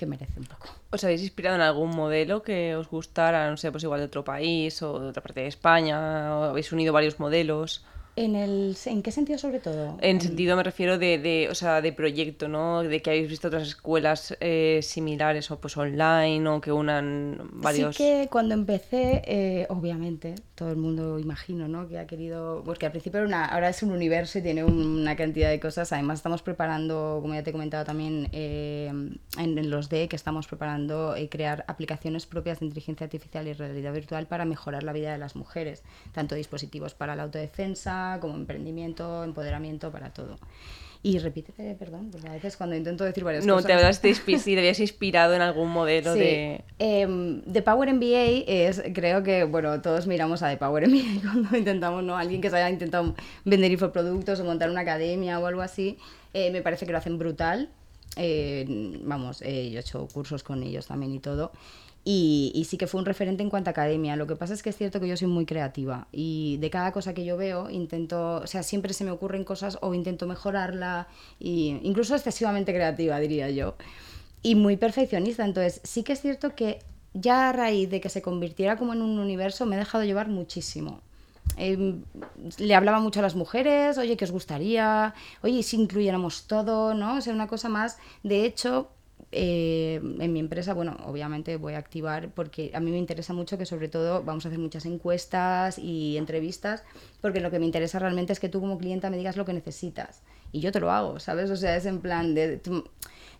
que 0.02 0.06
merece 0.06 0.40
un 0.40 0.46
poco. 0.46 0.66
¿Os 0.90 1.04
habéis 1.04 1.22
inspirado 1.22 1.54
en 1.54 1.62
algún 1.62 1.90
modelo 1.94 2.42
que 2.42 2.74
os 2.74 2.88
gustara, 2.88 3.48
no 3.48 3.56
sé, 3.56 3.70
pues 3.70 3.84
igual 3.84 4.00
de 4.00 4.06
otro 4.06 4.24
país 4.24 4.82
o 4.82 4.98
de 4.98 5.08
otra 5.10 5.22
parte 5.22 5.42
de 5.42 5.46
España? 5.46 6.36
¿O 6.36 6.42
habéis 6.50 6.72
unido 6.72 6.92
varios 6.92 7.20
modelos? 7.20 7.84
¿En, 8.16 8.34
el, 8.34 8.76
¿En 8.84 9.02
qué 9.02 9.12
sentido 9.12 9.38
sobre 9.38 9.60
todo? 9.60 9.96
En 10.00 10.20
sentido 10.20 10.56
me 10.56 10.64
refiero 10.64 10.98
de, 10.98 11.18
de, 11.18 11.48
o 11.48 11.54
sea, 11.54 11.80
de 11.80 11.92
proyecto, 11.92 12.48
¿no? 12.48 12.82
De 12.82 13.00
que 13.00 13.10
habéis 13.10 13.28
visto 13.28 13.46
otras 13.46 13.62
escuelas 13.62 14.36
eh, 14.40 14.80
similares 14.82 15.52
o 15.52 15.60
pues 15.60 15.76
online 15.76 16.46
o 16.48 16.60
que 16.60 16.72
unan 16.72 17.38
varios... 17.52 17.94
Sí 17.96 18.02
que 18.02 18.28
cuando 18.28 18.54
empecé, 18.54 19.22
eh, 19.24 19.66
obviamente, 19.70 20.34
todo 20.62 20.70
el 20.70 20.76
mundo 20.76 21.18
imagino, 21.18 21.66
¿no? 21.66 21.88
Que 21.88 21.98
ha 21.98 22.06
querido... 22.06 22.62
Porque 22.64 22.86
al 22.86 22.92
principio 22.92 23.18
era 23.18 23.26
una, 23.26 23.44
ahora 23.46 23.68
es 23.68 23.82
un 23.82 23.90
universo 23.90 24.38
y 24.38 24.42
tiene 24.42 24.62
una 24.62 25.16
cantidad 25.16 25.50
de 25.50 25.58
cosas. 25.58 25.92
Además 25.92 26.20
estamos 26.20 26.40
preparando, 26.42 27.18
como 27.20 27.34
ya 27.34 27.42
te 27.42 27.50
he 27.50 27.52
comentado 27.52 27.84
también 27.84 28.28
eh, 28.30 28.92
en, 29.38 29.70
los 29.70 29.88
D, 29.88 30.06
que 30.06 30.14
estamos 30.14 30.46
preparando 30.46 31.16
crear 31.30 31.64
aplicaciones 31.66 32.26
propias 32.26 32.60
de 32.60 32.66
inteligencia 32.66 33.04
artificial 33.06 33.48
y 33.48 33.54
realidad 33.54 33.92
virtual 33.92 34.26
para 34.26 34.44
mejorar 34.44 34.84
la 34.84 34.92
vida 34.92 35.10
de 35.10 35.18
las 35.18 35.34
mujeres. 35.34 35.82
Tanto 36.12 36.36
dispositivos 36.36 36.94
para 36.94 37.16
la 37.16 37.24
autodefensa 37.24 38.18
como 38.20 38.36
emprendimiento, 38.36 39.24
empoderamiento, 39.24 39.90
para 39.90 40.10
todo. 40.10 40.38
Y 41.04 41.18
repítete, 41.18 41.74
perdón, 41.74 42.10
porque 42.12 42.28
a 42.28 42.32
veces 42.32 42.56
cuando 42.56 42.76
intento 42.76 43.02
decir 43.02 43.24
varias 43.24 43.44
no, 43.44 43.54
cosas... 43.56 44.00
te 44.00 44.08
de 44.08 44.14
sí, 44.38 44.54
te 44.54 44.58
habías 44.58 44.78
inspirado 44.78 45.34
en 45.34 45.42
algún 45.42 45.68
modelo 45.70 46.14
Sí. 46.14 46.20
de... 46.20 46.64
Em, 46.78 47.42
The 47.42 47.62
Power 47.62 47.92
MBA 47.92 48.44
es, 48.46 48.82
creo 48.94 49.24
que, 49.24 49.42
bueno, 49.42 49.80
todos 49.82 50.06
miramos 50.06 50.44
a 50.44 50.50
The 50.50 50.58
Power 50.58 50.88
MBA 50.88 51.22
cuando 51.32 51.56
intentamos, 51.56 52.04
¿no? 52.04 52.16
Alguien 52.16 52.40
que 52.40 52.50
se 52.50 52.56
haya 52.56 52.70
intentado 52.70 53.16
vender 53.44 53.72
infoproductos 53.72 54.38
o 54.38 54.44
montar 54.44 54.70
una 54.70 54.82
academia 54.82 55.40
o 55.40 55.46
algo 55.46 55.62
así, 55.62 55.98
eh, 56.34 56.52
me 56.52 56.62
parece 56.62 56.86
que 56.86 56.92
lo 56.92 56.98
hacen 56.98 57.18
brutal. 57.18 57.68
Eh, 58.16 58.64
vamos, 59.02 59.42
eh, 59.42 59.70
yo 59.70 59.78
he 59.78 59.80
hecho 59.80 60.06
cursos 60.12 60.44
con 60.44 60.62
ellos 60.62 60.86
también 60.86 61.12
y 61.14 61.18
todo. 61.18 61.50
Y, 62.04 62.66
sí 62.68 62.76
que 62.78 62.88
fue 62.88 63.00
un 63.00 63.06
referente 63.06 63.44
en 63.44 63.50
cuanto 63.50 63.70
a 63.70 63.72
academia. 63.72 64.16
Lo 64.16 64.26
que 64.26 64.34
pasa 64.34 64.54
es 64.54 64.62
que 64.62 64.70
es 64.70 64.76
cierto 64.76 64.98
que 64.98 65.06
yo 65.06 65.16
soy 65.16 65.28
muy 65.28 65.46
creativa 65.46 66.08
y 66.10 66.56
de 66.56 66.68
cada 66.68 66.90
cosa 66.90 67.14
que 67.14 67.24
yo 67.24 67.36
veo 67.36 67.70
intento, 67.70 68.40
o 68.42 68.46
sea, 68.48 68.64
siempre 68.64 68.92
se 68.92 69.04
me 69.04 69.12
ocurren 69.12 69.44
cosas 69.44 69.78
o 69.82 69.94
intento 69.94 70.26
mejorarla, 70.26 71.06
y 71.38 71.78
incluso 71.82 72.16
excesivamente 72.16 72.74
creativa, 72.74 73.20
diría 73.20 73.50
yo 73.50 73.76
y 74.42 74.54
muy 74.54 74.76
perfeccionista. 74.76 75.44
Entonces, 75.44 75.80
sí 75.84 76.02
que 76.02 76.12
es 76.12 76.20
cierto 76.20 76.54
que 76.54 76.80
ya 77.14 77.50
a 77.50 77.52
raíz 77.52 77.90
de 77.90 78.00
que 78.00 78.08
se 78.08 78.22
convirtiera 78.22 78.76
como 78.76 78.92
en 78.92 79.02
un 79.02 79.18
universo, 79.18 79.66
me 79.66 79.76
he 79.76 79.78
dejado 79.78 80.04
llevar 80.04 80.28
muchísimo. 80.28 81.00
Eh, 81.56 81.96
le 82.58 82.74
hablaba 82.74 83.00
mucho 83.00 83.20
a 83.20 83.22
las 83.22 83.34
mujeres, 83.34 83.98
oye, 83.98 84.16
¿qué 84.16 84.24
os 84.24 84.30
gustaría? 84.30 85.14
Oye, 85.42 85.58
¿y 85.58 85.62
si 85.62 85.76
incluyéramos 85.76 86.46
todo, 86.46 86.94
¿no? 86.94 87.16
O 87.16 87.20
sea, 87.20 87.32
una 87.32 87.46
cosa 87.46 87.68
más. 87.68 87.98
De 88.22 88.44
hecho, 88.44 88.90
eh, 89.32 90.00
en 90.20 90.32
mi 90.32 90.40
empresa, 90.40 90.74
bueno, 90.74 90.96
obviamente 91.04 91.56
voy 91.56 91.74
a 91.74 91.78
activar 91.78 92.30
porque 92.34 92.70
a 92.74 92.80
mí 92.80 92.90
me 92.90 92.98
interesa 92.98 93.32
mucho 93.32 93.58
que 93.58 93.66
sobre 93.66 93.88
todo 93.88 94.22
vamos 94.22 94.44
a 94.44 94.48
hacer 94.48 94.58
muchas 94.58 94.86
encuestas 94.86 95.78
y 95.78 96.16
entrevistas, 96.18 96.84
porque 97.20 97.40
lo 97.40 97.50
que 97.50 97.58
me 97.58 97.66
interesa 97.66 97.98
realmente 97.98 98.32
es 98.32 98.40
que 98.40 98.48
tú 98.48 98.60
como 98.60 98.78
clienta 98.78 99.10
me 99.10 99.16
digas 99.16 99.36
lo 99.36 99.44
que 99.44 99.52
necesitas 99.54 100.22
y 100.52 100.60
yo 100.60 100.70
te 100.70 100.80
lo 100.80 100.90
hago, 100.90 101.18
¿sabes? 101.18 101.50
O 101.50 101.56
sea, 101.56 101.76
es 101.76 101.86
en 101.86 102.00
plan 102.00 102.34
de... 102.34 102.60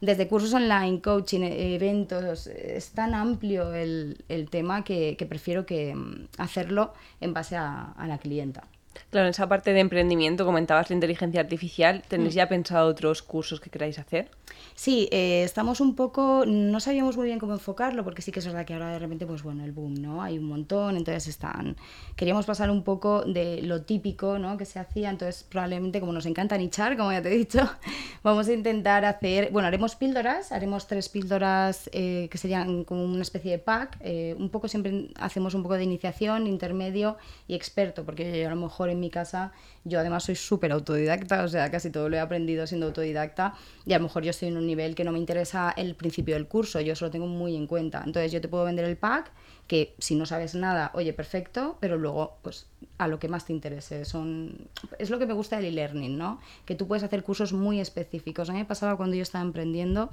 desde 0.00 0.28
cursos 0.28 0.52
online, 0.54 1.00
coaching, 1.02 1.42
eventos, 1.42 2.46
es 2.46 2.90
tan 2.92 3.14
amplio 3.14 3.74
el, 3.74 4.24
el 4.28 4.48
tema 4.48 4.84
que, 4.84 5.16
que 5.16 5.26
prefiero 5.26 5.66
que 5.66 5.94
mm, 5.94 6.28
hacerlo 6.38 6.94
en 7.20 7.34
base 7.34 7.56
a, 7.56 7.92
a 7.92 8.06
la 8.06 8.18
clienta. 8.18 8.64
Claro, 9.10 9.26
en 9.26 9.30
esa 9.30 9.48
parte 9.48 9.72
de 9.72 9.80
emprendimiento 9.80 10.44
comentabas 10.44 10.90
la 10.90 10.94
inteligencia 10.94 11.40
artificial. 11.40 11.98
Mm. 11.98 12.08
¿Tenéis 12.08 12.34
ya 12.34 12.48
pensado 12.48 12.88
otros 12.88 13.22
cursos 13.22 13.60
que 13.60 13.70
queráis 13.70 13.98
hacer? 13.98 14.30
Sí, 14.74 15.08
eh, 15.12 15.42
estamos 15.44 15.80
un 15.80 15.94
poco, 15.94 16.44
no 16.46 16.80
sabíamos 16.80 17.16
muy 17.16 17.26
bien 17.26 17.38
cómo 17.38 17.52
enfocarlo, 17.52 18.04
porque 18.04 18.22
sí 18.22 18.32
que 18.32 18.40
es 18.40 18.46
verdad 18.46 18.64
que 18.64 18.72
ahora 18.74 18.92
de 18.92 18.98
repente, 18.98 19.26
pues 19.26 19.42
bueno, 19.42 19.64
el 19.64 19.72
boom, 19.72 19.94
¿no? 19.94 20.22
Hay 20.22 20.38
un 20.38 20.44
montón, 20.44 20.96
entonces 20.96 21.28
están, 21.28 21.76
queríamos 22.16 22.46
pasar 22.46 22.70
un 22.70 22.82
poco 22.82 23.22
de 23.22 23.62
lo 23.62 23.82
típico, 23.82 24.38
¿no? 24.38 24.56
Que 24.56 24.64
se 24.64 24.78
hacía, 24.78 25.10
entonces 25.10 25.44
probablemente 25.44 26.00
como 26.00 26.12
nos 26.12 26.26
encanta 26.26 26.56
nichar, 26.56 26.96
como 26.96 27.12
ya 27.12 27.22
te 27.22 27.32
he 27.32 27.36
dicho, 27.36 27.60
vamos 28.22 28.48
a 28.48 28.52
intentar 28.52 29.04
hacer, 29.04 29.50
bueno, 29.52 29.68
haremos 29.68 29.94
píldoras, 29.96 30.52
haremos 30.52 30.86
tres 30.86 31.08
píldoras 31.08 31.90
eh, 31.92 32.28
que 32.30 32.38
serían 32.38 32.84
como 32.84 33.04
una 33.04 33.22
especie 33.22 33.52
de 33.52 33.58
pack, 33.58 33.98
eh, 34.00 34.34
un 34.38 34.48
poco 34.48 34.68
siempre 34.68 35.10
hacemos 35.16 35.54
un 35.54 35.62
poco 35.62 35.74
de 35.74 35.84
iniciación, 35.84 36.46
intermedio 36.46 37.16
y 37.46 37.54
experto, 37.54 38.04
porque 38.04 38.40
yo 38.40 38.46
a 38.46 38.50
lo 38.50 38.60
mejor 38.60 38.81
en 38.90 39.00
mi 39.00 39.10
casa, 39.10 39.52
yo 39.84 39.98
además 39.98 40.24
soy 40.24 40.36
súper 40.36 40.72
autodidacta, 40.72 41.44
o 41.44 41.48
sea, 41.48 41.70
casi 41.70 41.90
todo 41.90 42.08
lo 42.08 42.16
he 42.16 42.20
aprendido 42.20 42.66
siendo 42.66 42.86
autodidacta 42.86 43.54
y 43.84 43.92
a 43.92 43.98
lo 43.98 44.04
mejor 44.04 44.22
yo 44.22 44.30
estoy 44.30 44.48
en 44.48 44.56
un 44.56 44.66
nivel 44.66 44.94
que 44.94 45.04
no 45.04 45.12
me 45.12 45.18
interesa 45.18 45.72
el 45.76 45.94
principio 45.94 46.34
del 46.34 46.46
curso, 46.46 46.80
yo 46.80 46.92
eso 46.92 47.06
lo 47.06 47.10
tengo 47.10 47.26
muy 47.26 47.56
en 47.56 47.66
cuenta. 47.66 48.02
Entonces 48.04 48.32
yo 48.32 48.40
te 48.40 48.48
puedo 48.48 48.64
vender 48.64 48.84
el 48.84 48.96
pack, 48.96 49.30
que 49.66 49.94
si 49.98 50.14
no 50.14 50.26
sabes 50.26 50.54
nada, 50.54 50.90
oye, 50.94 51.12
perfecto, 51.12 51.78
pero 51.80 51.96
luego, 51.96 52.36
pues 52.42 52.66
a 52.98 53.08
lo 53.08 53.18
que 53.18 53.28
más 53.28 53.46
te 53.46 53.52
interese. 53.52 54.04
Son... 54.04 54.68
Es 54.98 55.10
lo 55.10 55.18
que 55.18 55.26
me 55.26 55.34
gusta 55.34 55.56
del 55.56 55.66
e-learning, 55.66 56.18
¿no? 56.18 56.40
Que 56.64 56.74
tú 56.74 56.86
puedes 56.86 57.02
hacer 57.02 57.22
cursos 57.22 57.52
muy 57.52 57.80
específicos. 57.80 58.50
A 58.50 58.52
mí 58.52 58.58
me 58.58 58.64
pasaba 58.64 58.96
cuando 58.96 59.16
yo 59.16 59.22
estaba 59.22 59.42
emprendiendo 59.42 60.10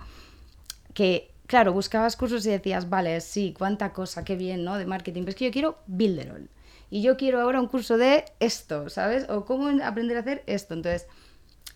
que, 0.94 1.32
claro, 1.46 1.74
buscabas 1.74 2.16
cursos 2.16 2.46
y 2.46 2.50
decías, 2.50 2.90
vale, 2.90 3.20
sí, 3.22 3.54
cuánta 3.58 3.92
cosa, 3.94 4.24
qué 4.24 4.36
bien, 4.36 4.64
¿no? 4.64 4.78
De 4.78 4.86
marketing, 4.86 5.22
pero 5.22 5.30
es 5.32 5.36
que 5.36 5.46
yo 5.46 5.52
quiero 5.52 5.78
Builderall. 5.88 6.50
Y 6.90 7.02
yo 7.02 7.18
quiero 7.18 7.42
ahora 7.42 7.60
un 7.60 7.68
curso 7.68 7.98
de 7.98 8.26
esto, 8.40 8.90
¿sabes? 8.90 9.30
O 9.30 9.46
cómo 9.46 9.68
aprender 9.84 10.18
a 10.18 10.22
hacer 10.22 10.44
esto. 10.48 10.74
Entonces, 10.74 11.08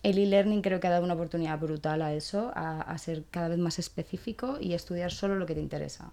el 0.02 0.18
e-learning 0.18 0.62
creo 0.62 0.80
que 0.80 0.88
ha 0.88 0.92
dado 0.92 1.06
una 1.06 1.14
oportunidad 1.14 1.60
brutal 1.60 2.02
a 2.02 2.14
eso, 2.14 2.52
a, 2.56 2.82
a 2.82 2.98
ser 2.98 3.24
cada 3.32 3.48
vez 3.48 3.58
más 3.58 3.80
específico 3.80 4.58
y 4.60 4.74
estudiar 4.74 5.12
solo 5.12 5.36
lo 5.36 5.46
que 5.46 5.56
te 5.56 5.62
interesa. 5.62 6.12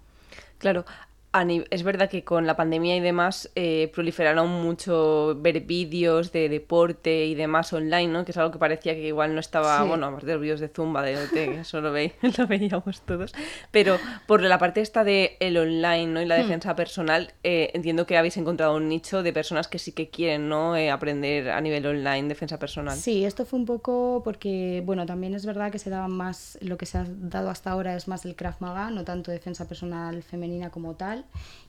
Claro, 0.59 0.85
es 1.33 1.83
verdad 1.83 2.09
que 2.09 2.25
con 2.25 2.45
la 2.45 2.57
pandemia 2.57 2.95
y 2.97 2.99
demás 2.99 3.49
eh, 3.55 3.89
proliferaron 3.93 4.49
mucho 4.49 5.35
ver 5.39 5.61
vídeos 5.61 6.33
de 6.33 6.49
deporte 6.49 7.25
y 7.25 7.35
demás 7.35 7.71
online, 7.71 8.07
¿no? 8.07 8.25
Que 8.25 8.31
es 8.31 8.37
algo 8.37 8.51
que 8.51 8.59
parecía 8.59 8.93
que 8.95 9.07
igual 9.07 9.33
no 9.33 9.39
estaba, 9.39 9.81
Sí. 9.81 9.87
bueno, 9.87 10.07
aparte 10.07 10.25
de 10.27 10.33
los 10.33 10.41
vídeos 10.41 10.59
de 10.59 10.67
Zumba, 10.67 11.01
de 11.03 11.15
OT, 11.17 11.31
que 11.33 11.59
eso 11.61 11.79
lo, 11.79 11.93
veí- 11.93 12.11
lo 12.37 12.47
veíamos 12.47 13.01
todos. 13.03 13.33
Pero 13.71 13.97
por 14.27 14.41
la 14.41 14.57
parte 14.57 14.81
esta 14.81 15.05
de 15.05 15.37
el 15.39 15.57
online, 15.57 16.07
¿no? 16.07 16.21
Y 16.21 16.25
Hmm. 16.25 16.27
la 16.27 16.35
defensa 16.35 16.75
personal, 16.75 17.33
eh, 17.43 17.71
entiendo 17.75 18.05
que 18.05 18.17
habéis 18.17 18.35
encontrado 18.35 18.75
un 18.75 18.89
nicho 18.89 19.23
de 19.23 19.31
personas 19.31 19.69
que 19.69 19.79
sí 19.79 19.93
que 19.93 20.09
quieren, 20.09 20.49
¿no? 20.49 20.75
Eh, 20.75 20.91
aprender 20.91 21.49
a 21.51 21.61
nivel 21.61 21.85
online 21.85 22.27
defensa 22.27 22.59
personal. 22.59 22.97
Sí, 22.97 23.23
esto 23.23 23.45
fue 23.45 23.57
un 23.57 23.65
poco 23.65 24.21
porque, 24.25 24.83
bueno, 24.85 25.05
también 25.05 25.33
es 25.33 25.45
verdad 25.45 25.71
que 25.71 25.79
se 25.79 25.89
daba 25.89 26.09
más, 26.09 26.57
lo 26.61 26.77
que 26.77 26.85
se 26.85 26.97
ha 26.97 27.05
dado 27.07 27.49
hasta 27.49 27.71
ahora 27.71 27.95
es 27.95 28.09
más 28.09 28.25
el 28.25 28.35
Krav 28.35 28.55
Maga, 28.59 28.91
no 28.91 29.05
tanto 29.05 29.31
defensa 29.31 29.65
personal 29.67 30.21
femenina 30.23 30.69
como 30.71 30.95
tal. 30.95 31.20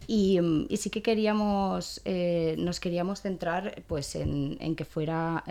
Y, 0.06 0.40
mm, 0.40 0.66
y 0.68 0.76
sí 0.76 0.90
que 0.90 1.02
queríamos, 1.02 2.00
eh, 2.04 2.56
nos 2.58 2.80
queríamos 2.80 3.20
centrar 3.22 3.82
pues 3.86 4.14
en, 4.14 4.56
en 4.60 4.76
que 4.76 4.84
fuera... 4.84 5.44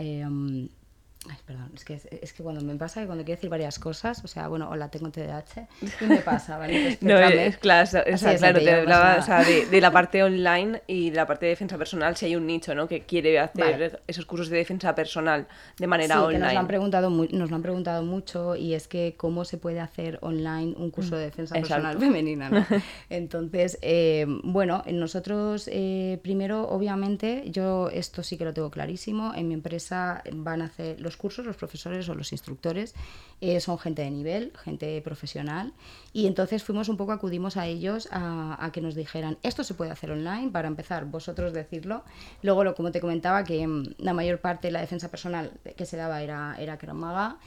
ay, 1.30 1.38
perdón, 1.46 1.72
es 1.76 1.86
que, 1.86 2.02
es 2.22 2.34
que 2.34 2.44
cuando 2.44 2.62
me 2.62 2.76
pasa 2.76 3.02
que 3.02 3.06
cuando 3.06 3.24
quiero 3.24 3.38
decir 3.38 3.50
varias 3.50 3.78
cosas, 3.80 4.24
o 4.24 4.28
sea, 4.28 4.48
bueno, 4.48 4.70
hola, 4.70 4.90
tengo 4.90 5.12
TDAH, 5.12 5.68
y 6.02 6.06
me 6.06 6.18
pasa, 6.18 6.58
¿vale? 6.58 6.98
No, 7.02 7.18
es 7.18 7.58
claro, 7.58 7.84
o 8.12 8.18
sea, 8.18 8.36
claro, 8.38 8.60
te 8.60 8.72
hablaba 8.74 9.04
o 9.04 9.08
nada. 9.10 9.22
sea, 9.22 9.44
de, 9.44 9.66
de 9.68 9.82
la 9.82 9.92
parte 9.92 10.24
online 10.24 10.82
y 10.88 11.12
de 11.12 11.16
la 11.16 11.28
parte 11.28 11.46
de 11.46 11.52
defensa 11.52 11.78
personal, 11.78 12.16
si 12.18 12.26
hay 12.26 12.36
un 12.36 12.48
nicho, 12.48 12.74
¿no? 12.74 12.88
Que 12.88 13.02
quiere 13.02 13.40
hacer 13.40 13.72
Vale. 13.74 14.00
esos 14.08 14.26
cursos 14.26 14.50
de 14.50 14.58
defensa 14.58 14.96
personal 14.96 15.48
de 15.78 15.88
manera 15.88 16.16
Sí, 16.16 16.20
que 16.22 16.26
online. 16.26 16.40
nos 16.46 16.54
lo, 16.54 16.60
han 16.60 16.68
preguntado 16.68 17.10
nos 17.10 17.50
lo 17.50 17.56
han 17.56 17.62
preguntado 17.62 18.04
mucho 18.04 18.56
y 18.56 18.74
es 18.74 18.88
que 18.88 19.16
cómo 19.16 19.46
se 19.46 19.58
puede 19.58 19.80
hacer 19.80 20.18
online 20.22 20.74
un 20.78 20.90
curso 20.92 21.16
de 21.18 21.26
defensa 21.26 21.58
Exacto. 21.58 21.84
personal 21.84 22.00
femenina. 22.00 22.50
¿no? 22.50 22.66
Entonces, 23.10 23.78
eh, 23.82 24.26
bueno, 24.44 24.84
nosotros 24.92 25.70
eh, 25.72 26.20
primero, 26.24 26.68
obviamente, 26.70 27.44
yo 27.52 27.90
esto 27.90 28.24
sí 28.24 28.38
que 28.38 28.46
lo 28.46 28.54
tengo 28.54 28.72
clarísimo, 28.72 29.34
en 29.36 29.48
mi 29.48 29.54
empresa 29.54 30.24
van 30.34 30.62
a 30.62 30.66
hacer 30.66 31.00
los 31.02 31.11
cursos, 31.18 31.46
los 31.46 31.56
profesores 31.56 32.08
o 32.10 32.16
los 32.16 32.32
instructores, 32.32 32.96
eh, 33.42 33.60
son 33.60 33.78
gente 33.78 34.02
de 34.02 34.12
nivel, 34.12 34.54
gente 34.64 35.02
profesional 35.02 35.74
y 36.14 36.28
entonces 36.28 36.64
fuimos 36.64 36.90
un 36.90 36.98
poco, 36.98 37.12
acudimos 37.12 37.58
a 37.58 37.68
ellos 37.68 38.08
a, 38.12 38.64
a 38.64 38.72
que 38.72 38.82
nos 38.82 38.96
dijeran, 38.96 39.38
esto 39.44 39.64
se 39.64 39.74
puede 39.74 39.92
hacer 39.92 40.12
online, 40.12 40.52
para 40.52 40.68
empezar, 40.68 41.06
vosotros 41.06 41.54
decirlo. 41.54 42.04
Luego, 42.42 42.64
lo, 42.64 42.76
como 42.76 42.92
te 42.92 43.00
comentaba, 43.00 43.44
que 43.44 43.66
mm, 43.66 43.96
la 43.98 44.14
mayor 44.14 44.40
parte 44.40 44.68
de 44.68 44.72
la 44.72 44.82
defensa 44.82 45.10
personal 45.10 45.52
que 45.76 45.86
se 45.86 45.98
daba 45.98 46.22
era, 46.22 46.56
era 46.60 46.78
Krav 46.78 46.96
Maga. 46.96 47.38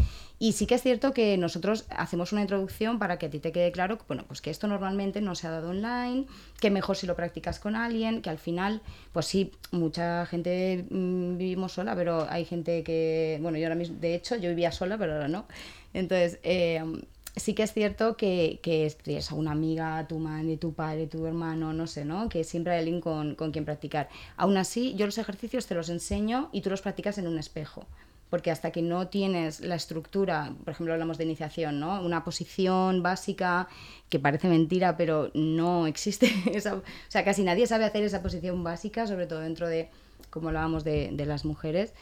Y 0.45 0.53
sí 0.53 0.67
que 0.67 0.75
es 0.75 0.83
cierto 0.83 1.15
que 1.15 1.39
nosotros 1.39 1.87
hacemos 1.89 2.33
una 2.33 2.43
introducción 2.43 2.99
para 2.99 3.19
que 3.19 3.25
a 3.25 3.31
ti 3.31 3.39
te 3.39 3.51
quede 3.51 3.73
claro 3.73 3.97
bueno, 4.07 4.27
pues 4.29 4.43
que 4.43 4.51
esto 4.51 4.67
normalmente 4.67 5.23
no 5.23 5.35
se 5.35 5.47
ha 5.47 5.51
dado 5.51 5.71
online, 5.71 6.27
que 6.61 6.71
mejor 6.71 6.99
si 6.99 7.07
lo 7.07 7.17
practicas 7.17 7.59
con 7.59 7.75
alguien, 7.75 8.21
que 8.21 8.29
al 8.29 8.37
final, 8.37 8.83
pues 9.15 9.25
sí, 9.25 9.53
mucha 9.71 10.27
gente 10.27 10.85
mm, 10.91 11.39
vivimos 11.39 11.73
sola, 11.73 11.97
pero 11.97 12.27
hay 12.29 12.45
gente 12.45 12.83
que, 12.83 13.39
bueno, 13.41 13.57
yo 13.57 13.65
ahora 13.65 13.75
mismo, 13.75 13.97
de 13.99 14.15
hecho, 14.15 14.37
yo 14.37 14.51
vivía 14.51 14.71
sola, 14.71 14.99
pero 14.99 15.15
ahora 15.15 15.29
no. 15.29 15.47
Entonces, 15.95 16.39
eh, 16.43 16.85
sí 17.37 17.55
que 17.55 17.63
es 17.63 17.73
cierto 17.73 18.19
que, 18.19 18.61
que 18.63 18.95
tienes 19.03 19.31
a 19.31 19.37
una 19.37 19.53
amiga, 19.53 20.07
tu 20.07 20.19
madre, 20.19 20.59
tu 20.59 20.75
padre, 20.75 21.07
tu 21.07 21.25
hermano, 21.25 21.73
no 21.73 21.87
sé, 21.87 22.05
¿no? 22.05 22.29
Que 22.29 22.45
siempre 22.45 22.75
hay 22.75 22.81
alguien 22.81 23.01
con, 23.01 23.35
con 23.35 23.51
quien 23.51 23.65
practicar. 23.65 24.11
Aún 24.37 24.59
así, 24.59 24.95
yo 24.95 25.07
los 25.07 25.17
ejercicios 25.17 25.67
te 25.67 25.75
los 25.75 25.89
enseño 25.89 26.51
y 26.53 26.61
tú 26.61 26.69
los 26.69 26.83
practicas 26.83 27.17
en 27.17 27.29
un 27.29 27.39
espejo. 27.39 27.87
Porque 28.35 28.51
hasta 28.51 28.73
que 28.73 28.83
no 28.83 29.07
tienes 29.07 29.61
la 29.61 29.77
estructura, 29.77 30.53
por 30.65 30.73
ejemplo, 30.73 30.93
hablamos 30.93 31.19
de 31.19 31.23
iniciación, 31.23 31.79
¿no? 31.79 32.03
Una 32.03 32.25
posición 32.25 33.01
básica 33.01 33.69
que 34.09 34.19
parece 34.19 34.49
mentira, 34.49 34.97
pero 34.97 35.31
no 35.35 35.87
existe. 35.87 36.27
Esa, 36.53 36.75
o 36.75 36.83
sea, 37.07 37.25
casi 37.25 37.45
nadie 37.45 37.69
sabe 37.69 37.85
hacer 37.85 38.03
esa 38.03 38.23
posición 38.23 38.65
básica, 38.65 39.07
sobre 39.07 39.29
todo 39.29 39.39
dentro 39.39 39.69
de, 39.69 39.89
como 40.31 40.49
hablábamos, 40.49 40.83
de, 40.83 41.11
de 41.13 41.27
las 41.27 41.45
mujeres. 41.45 41.93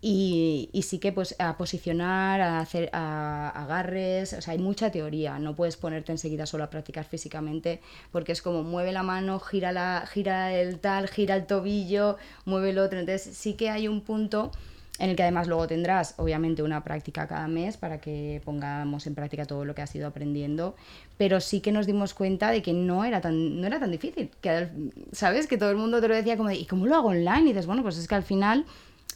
Y, 0.00 0.70
y, 0.72 0.80
sí 0.84 0.98
que 0.98 1.12
pues 1.12 1.36
a 1.38 1.58
posicionar, 1.58 2.40
a 2.40 2.60
hacer 2.60 2.88
a, 2.94 3.50
agarres, 3.50 4.32
o 4.32 4.40
sea, 4.40 4.52
hay 4.52 4.58
mucha 4.58 4.90
teoría, 4.90 5.38
no 5.38 5.54
puedes 5.54 5.76
ponerte 5.76 6.10
enseguida 6.10 6.46
solo 6.46 6.64
a 6.64 6.70
practicar 6.70 7.04
físicamente 7.04 7.82
porque 8.12 8.32
es 8.32 8.40
como 8.40 8.62
mueve 8.62 8.92
la 8.92 9.02
mano, 9.02 9.38
gira, 9.40 9.72
la, 9.72 10.08
gira 10.10 10.54
el 10.54 10.80
tal, 10.80 11.06
gira 11.08 11.36
el 11.36 11.46
tobillo, 11.46 12.16
mueve 12.46 12.70
el 12.70 12.78
otro, 12.78 12.98
entonces 12.98 13.36
sí 13.36 13.54
que 13.54 13.68
hay 13.68 13.88
un 13.88 14.00
punto 14.00 14.50
en 14.98 15.10
el 15.10 15.16
que 15.16 15.22
además 15.22 15.48
luego 15.48 15.66
tendrás 15.66 16.14
obviamente 16.18 16.62
una 16.62 16.84
práctica 16.84 17.26
cada 17.26 17.48
mes 17.48 17.76
para 17.76 17.98
que 17.98 18.40
pongamos 18.44 19.06
en 19.06 19.14
práctica 19.14 19.46
todo 19.46 19.64
lo 19.64 19.74
que 19.74 19.82
has 19.82 19.94
ido 19.94 20.06
aprendiendo, 20.06 20.76
pero 21.16 21.40
sí 21.40 21.60
que 21.60 21.72
nos 21.72 21.86
dimos 21.86 22.14
cuenta 22.14 22.50
de 22.50 22.62
que 22.62 22.72
no 22.72 23.04
era 23.04 23.20
tan, 23.20 23.60
no 23.60 23.66
era 23.66 23.80
tan 23.80 23.90
difícil, 23.90 24.30
que 24.40 24.68
sabes 25.12 25.46
que 25.46 25.56
todo 25.56 25.70
el 25.70 25.76
mundo 25.76 26.00
te 26.00 26.08
lo 26.08 26.14
decía 26.14 26.36
como 26.36 26.50
¿y 26.50 26.66
cómo 26.66 26.86
lo 26.86 26.94
hago 26.94 27.08
online? 27.08 27.42
Y 27.42 27.48
dices, 27.48 27.66
bueno, 27.66 27.82
pues 27.82 27.96
es 27.96 28.06
que 28.06 28.14
al 28.14 28.22
final 28.22 28.66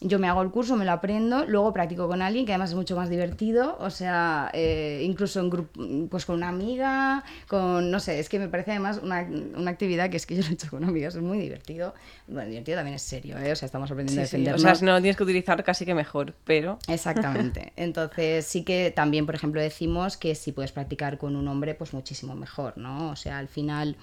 yo 0.01 0.19
me 0.19 0.29
hago 0.29 0.43
el 0.43 0.51
curso, 0.51 0.77
me 0.77 0.85
lo 0.85 0.93
aprendo, 0.93 1.47
luego 1.47 1.73
practico 1.73 2.07
con 2.09 2.23
alguien 2.23 2.45
que 2.45 2.53
además 2.53 2.71
es 2.71 2.77
mucho 2.77 2.97
más 2.97 3.09
divertido, 3.09 3.77
o 3.81 3.91
sea, 3.91 4.51
eh, 4.53 5.03
incluso 5.05 5.41
en 5.41 5.51
grupo, 5.51 5.81
pues 6.11 6.27
con 6.27 6.37
una 6.37 6.49
amiga, 6.49 7.25
con, 7.49 7.91
no 7.91 8.01
sé, 8.01 8.19
es 8.19 8.29
que 8.29 8.39
me 8.39 8.49
parece 8.49 8.73
además 8.73 9.01
una, 9.03 9.27
una, 9.55 9.71
actividad 9.71 10.11
que 10.11 10.19
es 10.19 10.27
que 10.27 10.37
yo 10.37 10.43
lo 10.43 10.49
he 10.49 10.53
hecho 10.53 10.69
con 10.69 10.85
amigas, 10.85 11.15
es 11.15 11.23
muy 11.23 11.39
divertido. 11.39 11.95
Bueno, 12.27 12.49
divertido 12.49 12.77
también 12.77 12.97
es 12.97 13.03
serio, 13.03 13.39
¿eh? 13.39 13.53
o 13.53 13.57
sea, 13.57 13.67
estamos 13.67 13.91
aprendiendo 13.91 14.21
a 14.21 14.25
defendernos. 14.25 14.63
Sí. 14.63 14.69
O 14.69 14.75
sea, 14.75 14.87
no 14.87 15.01
tienes 15.01 15.17
que 15.17 15.23
utilizar 15.23 15.63
casi 15.65 15.85
que 15.85 15.95
mejor, 15.95 16.35
pero... 16.45 16.79
Exactamente. 16.89 17.73
Entonces 17.77 18.45
sí 18.47 18.65
que 18.65 18.93
también, 18.95 19.27
por 19.27 19.35
ejemplo, 19.35 19.61
decimos 19.61 20.17
que 20.17 20.35
si 20.35 20.53
puedes 20.53 20.73
practicar 20.73 21.19
con 21.19 21.37
un 21.37 21.49
hombre, 21.49 21.75
pues 21.75 21.95
muchísimo 21.95 22.35
mejor, 22.35 22.77
¿no? 22.77 23.11
O 23.11 23.17
sea, 23.17 23.39
al 23.39 23.49
final 23.49 23.97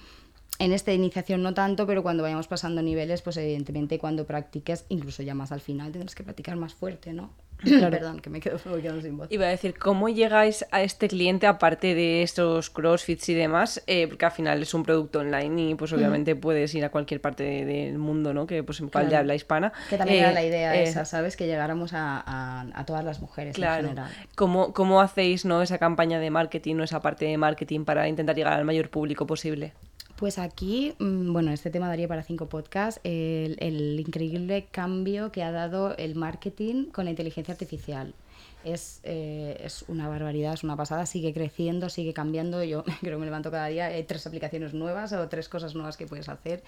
en 0.58 0.72
esta 0.72 0.92
iniciación 0.92 1.42
no 1.42 1.54
tanto, 1.54 1.86
pero 1.86 2.02
cuando 2.02 2.22
vayamos 2.22 2.46
pasando 2.46 2.82
niveles, 2.82 3.22
pues 3.22 3.36
evidentemente 3.36 3.98
cuando 3.98 4.24
practiques, 4.24 4.86
incluso 4.88 5.22
ya 5.22 5.34
más 5.34 5.52
al 5.52 5.60
final, 5.60 5.92
tendrás 5.92 6.14
que 6.14 6.22
practicar 6.22 6.56
más 6.56 6.74
fuerte, 6.74 7.12
¿no? 7.12 7.30
Perdón, 7.64 8.20
que 8.20 8.30
me 8.30 8.40
quedo, 8.40 8.58
me 8.66 8.82
quedo, 8.82 9.00
sin 9.00 9.16
voz. 9.16 9.28
Iba 9.30 9.46
a 9.46 9.48
decir, 9.48 9.78
¿cómo 9.78 10.08
llegáis 10.08 10.66
a 10.70 10.82
este 10.82 11.08
cliente 11.08 11.46
aparte 11.46 11.94
de 11.94 12.22
estos 12.22 12.68
crossfits 12.68 13.28
y 13.28 13.34
demás? 13.34 13.82
Eh, 13.86 14.06
porque 14.06 14.24
al 14.26 14.32
final 14.32 14.62
es 14.62 14.74
un 14.74 14.82
producto 14.82 15.20
online 15.20 15.70
y 15.70 15.74
pues 15.74 15.92
obviamente 15.92 16.36
puedes 16.36 16.74
ir 16.74 16.84
a 16.84 16.90
cualquier 16.90 17.20
parte 17.20 17.64
del 17.64 17.98
mundo, 17.98 18.34
¿no? 18.34 18.46
Que 18.46 18.62
pues 18.62 18.80
en 18.80 18.88
cual 18.88 19.08
de 19.08 19.16
habla 19.16 19.34
hispana. 19.34 19.72
Que 19.88 19.96
también 19.96 20.24
era 20.24 20.32
la 20.32 20.42
eh, 20.42 20.48
idea 20.48 20.76
eh, 20.76 20.82
esa, 20.82 21.04
¿sabes? 21.04 21.36
Que 21.36 21.46
llegáramos 21.46 21.94
a, 21.94 22.22
a, 22.26 22.66
a 22.74 22.84
todas 22.84 23.04
las 23.04 23.20
mujeres 23.20 23.54
claro. 23.54 23.84
en 23.84 23.88
general. 23.90 24.12
¿Cómo, 24.34 24.72
¿Cómo 24.72 25.00
hacéis 25.00 25.44
¿no? 25.44 25.62
esa 25.62 25.78
campaña 25.78 26.18
de 26.18 26.30
marketing 26.30 26.76
o 26.76 26.82
esa 26.82 27.00
parte 27.00 27.24
de 27.24 27.38
marketing 27.38 27.84
para 27.84 28.08
intentar 28.08 28.36
llegar 28.36 28.52
al 28.52 28.64
mayor 28.64 28.90
público 28.90 29.26
posible? 29.26 29.72
Pues 30.16 30.38
aquí, 30.38 30.94
mm, 31.00 31.32
bueno, 31.32 31.50
este 31.50 31.70
tema 31.70 31.88
daría 31.88 32.06
para 32.06 32.22
cinco 32.22 32.48
podcasts, 32.48 33.00
el, 33.02 33.56
el, 33.58 33.98
increíble 33.98 34.66
cambio 34.70 35.32
que 35.32 35.42
ha 35.42 35.50
dado 35.50 35.96
el 35.96 36.14
marketing 36.14 36.86
con 36.86 37.04
la 37.04 37.10
inteligencia 37.10 37.52
artificial. 37.52 38.14
Es, 38.62 39.00
eh, 39.02 39.60
es, 39.62 39.84
una 39.88 40.08
barbaridad, 40.08 40.54
es 40.54 40.64
una 40.64 40.76
pasada, 40.76 41.04
sigue 41.04 41.34
creciendo, 41.34 41.90
sigue 41.90 42.14
cambiando. 42.14 42.62
Yo 42.62 42.84
creo 43.00 43.14
que 43.14 43.20
me 43.20 43.26
levanto 43.26 43.50
cada 43.50 43.66
día, 43.66 43.86
hay 43.86 44.04
tres 44.04 44.26
aplicaciones 44.26 44.72
nuevas 44.72 45.12
o 45.12 45.28
tres 45.28 45.48
cosas 45.48 45.74
nuevas 45.74 45.96
que 45.96 46.06
puedes 46.06 46.28
hacer. 46.28 46.62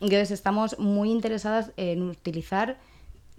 Entonces 0.00 0.30
estamos 0.30 0.78
muy 0.78 1.10
interesadas 1.10 1.72
en 1.76 2.02
utilizar 2.02 2.78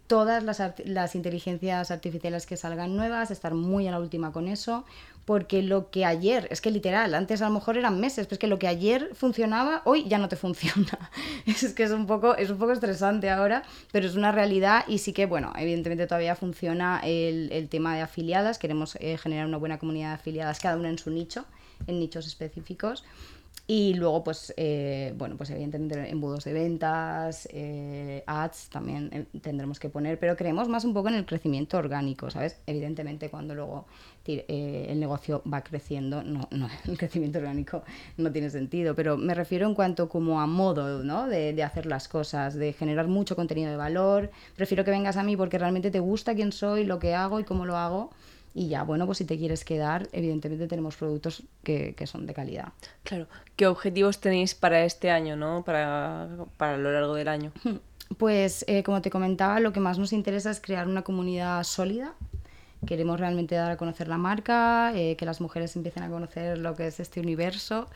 todas 0.08 0.44
las, 0.44 0.62
las, 0.86 1.16
inteligencias 1.16 1.92
artificiales 1.92 2.46
que 2.46 2.58
salgan 2.58 2.96
nuevas, 2.96 3.30
estar 3.30 3.54
muy 3.54 3.88
a 3.88 3.92
la 3.92 4.00
última 4.00 4.32
con 4.32 4.48
eso, 4.48 4.86
porque 5.26 5.62
lo 5.62 5.92
que 5.92 6.06
ayer, 6.06 6.48
es 6.50 6.62
que 6.62 6.72
literal, 6.72 7.14
antes 7.14 7.42
a 7.42 7.50
lo 7.50 7.54
mejor 7.54 7.78
eran 7.78 8.00
meses, 8.00 8.26
pero 8.26 8.36
es 8.36 8.40
que 8.40 8.48
lo 8.48 8.60
que 8.60 8.68
ayer 8.68 9.12
funcionaba, 9.14 9.82
hoy 9.84 10.08
ya 10.08 10.18
no 10.18 10.30
te 10.30 10.36
funciona. 10.38 11.12
es 11.46 11.74
que 11.74 11.84
es 11.84 11.92
un 11.92 12.08
poco, 12.08 12.36
es 12.36 12.50
un 12.50 12.58
poco 12.58 12.72
estresante 12.72 13.30
ahora, 13.30 13.64
pero 13.92 14.08
es 14.08 14.16
una 14.16 14.32
realidad 14.32 14.86
y 14.88 15.00
sí 15.00 15.12
que, 15.12 15.26
bueno, 15.26 15.52
evidentemente 15.58 16.08
todavía 16.08 16.36
funciona 16.36 17.02
el, 17.04 17.52
el 17.52 17.68
tema 17.68 17.96
de 17.96 18.02
afiliadas, 18.02 18.58
queremos 18.58 18.96
eh, 19.02 19.18
generar 19.18 19.46
una 19.46 19.58
buena 19.58 19.78
comunidad 19.78 20.10
de 20.10 20.16
afiliadas, 20.16 20.60
cada 20.60 20.78
una 20.78 20.90
en 20.90 20.98
su 20.98 21.12
nicho, 21.12 21.46
en 21.86 22.00
nichos 22.00 22.26
específicos. 22.26 23.04
Y 23.70 23.96
luego, 23.96 24.24
pues, 24.24 24.54
eh, 24.56 25.14
bueno, 25.18 25.36
pues 25.36 25.50
evidentemente 25.50 26.10
embudos 26.10 26.46
de 26.46 26.54
ventas, 26.54 27.50
eh, 27.52 28.24
ads 28.26 28.70
también 28.70 29.10
eh, 29.12 29.40
tendremos 29.42 29.78
que 29.78 29.90
poner, 29.90 30.18
pero 30.20 30.38
creemos 30.38 30.70
más 30.70 30.86
un 30.86 30.94
poco 30.94 31.10
en 31.10 31.16
el 31.16 31.26
crecimiento 31.26 31.78
orgánico, 31.78 32.30
¿sabes? 32.32 32.62
Evidentemente 32.66 33.30
cuando 33.30 33.56
luego 33.56 33.86
el 34.26 35.00
negocio 35.00 35.42
va 35.52 35.64
creciendo, 35.64 36.22
no, 36.24 36.48
no, 36.52 36.70
el 36.86 36.98
crecimiento 36.98 37.40
orgánico 37.40 37.84
no 38.16 38.32
tiene 38.32 38.50
sentido, 38.50 38.96
pero 38.96 39.18
me 39.18 39.34
refiero 39.34 39.68
en 39.68 39.74
cuanto 39.76 40.08
como 40.08 40.40
a 40.40 40.48
modo, 40.48 41.04
¿no? 41.04 41.28
De, 41.28 41.52
de 41.52 41.64
hacer 41.64 41.86
las 41.88 42.08
cosas, 42.08 42.56
de 42.56 42.72
generar 42.72 43.10
mucho 43.10 43.36
contenido 43.36 43.70
de 43.70 43.78
valor. 43.78 44.32
Prefiero 44.56 44.86
que 44.86 44.92
vengas 44.92 45.18
a 45.18 45.24
mí 45.24 45.36
porque 45.36 45.60
realmente 45.60 45.92
te 45.92 46.00
gusta 46.00 46.36
quién 46.36 46.54
soy, 46.54 46.86
lo 46.86 47.00
que 47.00 47.16
hago 47.16 47.42
y 47.42 47.44
cómo 47.44 47.66
lo 47.66 47.76
hago 47.76 48.12
y 48.58 48.70
ya, 48.70 48.82
bueno, 48.82 49.06
pues 49.06 49.20
si 49.20 49.26
te 49.26 49.38
quieres 49.38 49.64
quedar, 49.64 50.10
evidentemente 50.14 50.68
tenemos 50.68 50.96
productos 50.96 51.44
que, 51.64 51.94
que 51.94 52.08
son 52.08 52.26
de 52.26 52.34
calidad. 52.34 52.74
Claro. 53.04 53.28
¿Qué 53.56 53.68
objetivos 53.68 54.20
tenéis 54.20 54.56
para 54.56 54.84
este 54.84 55.12
año, 55.12 55.36
no? 55.36 55.64
Para, 55.64 56.28
para 56.58 56.76
lo 56.78 56.92
largo 56.92 57.14
del 57.14 57.28
año. 57.28 57.52
Pues, 58.18 58.64
eh, 58.70 58.84
como 58.84 59.02
te 59.02 59.10
comentaba, 59.10 59.60
lo 59.60 59.74
que 59.74 59.82
más 59.82 60.00
nos 60.00 60.14
interesa 60.14 60.50
es 60.50 60.62
crear 60.62 60.88
una 60.88 61.02
comunidad 61.02 61.62
sólida. 61.66 62.14
Queremos 62.86 63.20
realmente 63.20 63.56
dar 63.56 63.70
a 63.70 63.76
conocer 63.76 64.08
la 64.08 64.18
marca, 64.18 64.94
eh, 64.96 65.18
que 65.18 65.26
las 65.26 65.42
mujeres 65.42 65.76
empiecen 65.76 66.04
a 66.04 66.10
conocer 66.10 66.58
lo 66.58 66.74
que 66.74 66.88
es 66.88 67.02
este 67.02 67.20
universo. 67.20 67.90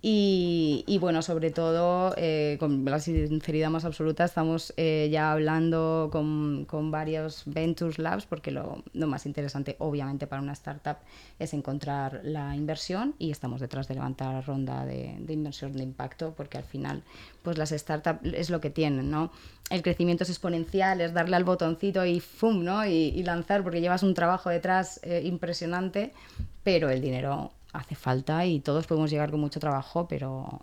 Y, 0.00 0.84
y, 0.86 0.98
bueno, 0.98 1.22
sobre 1.22 1.50
todo, 1.50 2.14
eh, 2.16 2.56
con 2.60 2.84
la 2.84 3.00
sinceridad 3.00 3.68
más 3.68 3.84
absoluta, 3.84 4.24
estamos 4.24 4.72
eh, 4.76 5.08
ya 5.10 5.32
hablando 5.32 6.08
con, 6.12 6.66
con, 6.66 6.92
varios 6.92 7.42
Ventures 7.46 7.98
Labs, 7.98 8.24
porque 8.24 8.52
lo, 8.52 8.84
lo, 8.92 9.08
más 9.08 9.26
interesante, 9.26 9.74
obviamente, 9.80 10.28
para 10.28 10.40
una 10.40 10.52
startup 10.52 10.98
es 11.40 11.52
encontrar 11.52 12.20
la 12.22 12.54
inversión 12.54 13.16
y 13.18 13.32
estamos 13.32 13.60
detrás 13.60 13.88
de 13.88 13.94
levantar 13.94 14.46
ronda 14.46 14.86
de, 14.86 15.16
de 15.18 15.32
inversión 15.32 15.72
de 15.72 15.82
impacto, 15.82 16.32
porque 16.36 16.58
al 16.58 16.64
final, 16.64 17.02
pues 17.42 17.58
las 17.58 17.70
startups 17.70 18.20
es 18.22 18.50
lo 18.50 18.60
que 18.60 18.70
tienen, 18.70 19.10
¿no? 19.10 19.32
El 19.68 19.82
crecimiento 19.82 20.22
es 20.22 20.30
exponencial, 20.30 21.00
es 21.00 21.12
darle 21.12 21.34
al 21.34 21.42
botoncito 21.42 22.06
y 22.06 22.20
¡fum! 22.20 22.62
¿no? 22.62 22.86
Y, 22.86 22.90
y 22.90 23.24
lanzar, 23.24 23.64
porque 23.64 23.80
llevas 23.80 24.04
un 24.04 24.14
trabajo 24.14 24.48
detrás 24.48 25.00
eh, 25.02 25.22
impresionante, 25.24 26.12
pero 26.62 26.88
el 26.88 27.00
dinero 27.00 27.50
hace 27.72 27.94
falta 27.94 28.44
y 28.46 28.60
todos 28.60 28.86
podemos 28.86 29.10
llegar 29.10 29.30
con 29.30 29.40
mucho 29.40 29.60
trabajo, 29.60 30.06
pero, 30.08 30.62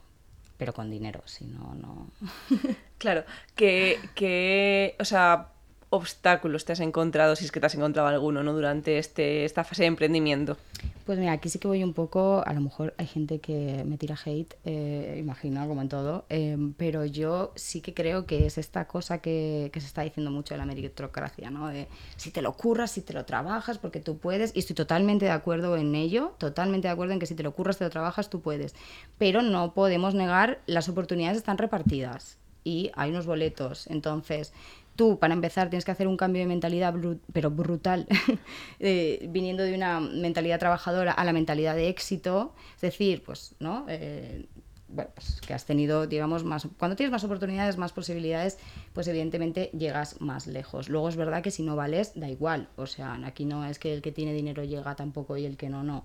pero 0.58 0.74
con 0.74 0.90
dinero, 0.90 1.22
si 1.26 1.46
no, 1.46 1.76
no. 1.76 2.08
claro, 2.98 3.24
que, 3.56 4.00
que, 4.16 4.96
o 5.00 5.06
sea, 5.06 5.50
obstáculos 5.96 6.66
te 6.66 6.74
has 6.74 6.80
encontrado, 6.80 7.36
si 7.36 7.46
es 7.46 7.52
que 7.52 7.60
te 7.60 7.66
has 7.66 7.76
encontrado 7.76 8.08
alguno, 8.08 8.44
¿no? 8.44 8.54
Durante 8.54 8.98
este, 8.98 9.46
esta 9.46 9.64
fase 9.64 9.84
de 9.84 9.88
emprendimiento. 9.88 10.58
Pues 11.06 11.20
mira, 11.20 11.34
aquí 11.34 11.50
sí 11.50 11.60
que 11.60 11.68
voy 11.68 11.84
un 11.84 11.94
poco, 11.94 12.44
a 12.44 12.52
lo 12.54 12.62
mejor 12.62 12.96
hay 12.98 13.06
gente 13.06 13.40
que 13.40 13.84
me 13.86 13.96
tira 13.96 14.18
hate, 14.26 14.56
eh, 14.66 15.18
imagino, 15.20 15.68
como 15.68 15.84
en 15.84 15.90
todo, 15.90 16.26
eh, 16.30 16.58
pero 16.78 17.06
yo 17.06 17.52
sí 17.56 17.82
que 17.82 17.94
creo 17.94 18.26
que 18.26 18.48
es 18.48 18.58
esta 18.58 18.88
cosa 18.88 19.20
que, 19.20 19.70
que, 19.72 19.82
se 19.82 19.86
está 19.86 20.02
diciendo 20.02 20.32
mucho 20.32 20.56
de 20.56 20.58
la 20.58 20.66
meritocracia, 20.66 21.52
¿no? 21.52 21.68
De 21.68 21.88
si 22.18 22.32
te 22.32 22.42
lo 22.42 22.54
curras, 22.54 22.90
si 22.90 23.02
te 23.02 23.14
lo 23.14 23.24
trabajas, 23.24 23.78
porque 23.78 24.00
tú 24.00 24.18
puedes, 24.18 24.56
y 24.56 24.60
estoy 24.60 24.76
totalmente 24.76 25.26
de 25.26 25.32
acuerdo 25.32 25.78
en 25.78 25.94
ello, 25.94 26.34
totalmente 26.40 26.88
de 26.88 26.94
acuerdo 26.94 27.14
en 27.14 27.20
que 27.20 27.28
si 27.28 27.36
te 27.36 27.44
lo 27.44 27.52
curras, 27.54 27.78
te 27.78 27.84
lo 27.84 27.92
trabajas, 27.92 28.32
tú 28.32 28.42
puedes, 28.42 28.74
pero 29.20 29.44
no 29.44 29.76
podemos 29.76 30.16
negar, 30.16 30.60
las 30.66 30.90
oportunidades 30.90 31.38
están 31.38 31.60
repartidas 31.60 32.40
y 32.64 32.90
hay 32.96 33.12
unos 33.12 33.28
boletos, 33.28 33.86
entonces 33.88 34.54
tú, 34.96 35.20
para 35.20 35.34
empezar, 35.34 35.70
tienes 35.70 35.86
que 35.86 35.92
hacer 35.92 36.08
un 36.08 36.18
cambio 36.18 36.42
de 36.42 36.48
mentalidad, 36.48 36.94
pero 37.34 37.52
brutal, 37.52 38.08
eh, 38.80 39.28
viniendo 39.30 39.64
de 39.64 39.76
una 39.76 40.00
mentalidad 40.00 40.60
trabajadora 40.60 41.12
a 41.12 41.24
la 41.26 41.34
mentalidad 41.34 41.76
de 41.76 41.90
éxito. 41.90 42.54
Es 42.76 42.82
decir, 42.82 43.24
pues, 43.24 43.56
¿no? 43.60 43.86
Eh, 43.90 44.46
bueno, 44.88 45.12
pues 45.14 45.42
que 45.42 45.54
has 45.54 45.66
tenido, 45.66 46.08
digamos, 46.08 46.44
más. 46.44 46.68
Cuando 46.78 46.96
tienes 46.96 47.12
más 47.12 47.24
oportunidades, 47.24 47.78
más 47.78 47.92
posibilidades, 47.92 48.58
pues 48.94 49.08
evidentemente 49.08 49.70
llegas 49.78 50.22
más 50.22 50.48
lejos. 50.48 50.90
Luego 50.90 51.10
es 51.10 51.16
verdad 51.16 51.44
que 51.44 51.52
si 51.52 51.64
no 51.64 51.76
vales, 51.76 52.14
da 52.16 52.30
igual. 52.30 52.70
O 52.76 52.86
sea, 52.86 53.20
aquí 53.26 53.46
no 53.46 53.66
es 53.66 53.80
que 53.80 53.94
el 53.94 54.02
que 54.02 54.12
tiene 54.12 54.34
dinero 54.34 54.64
llega 54.64 54.96
tampoco 54.96 55.38
y 55.38 55.46
el 55.46 55.58
que 55.58 55.70
no, 55.70 55.84
no. 55.84 56.04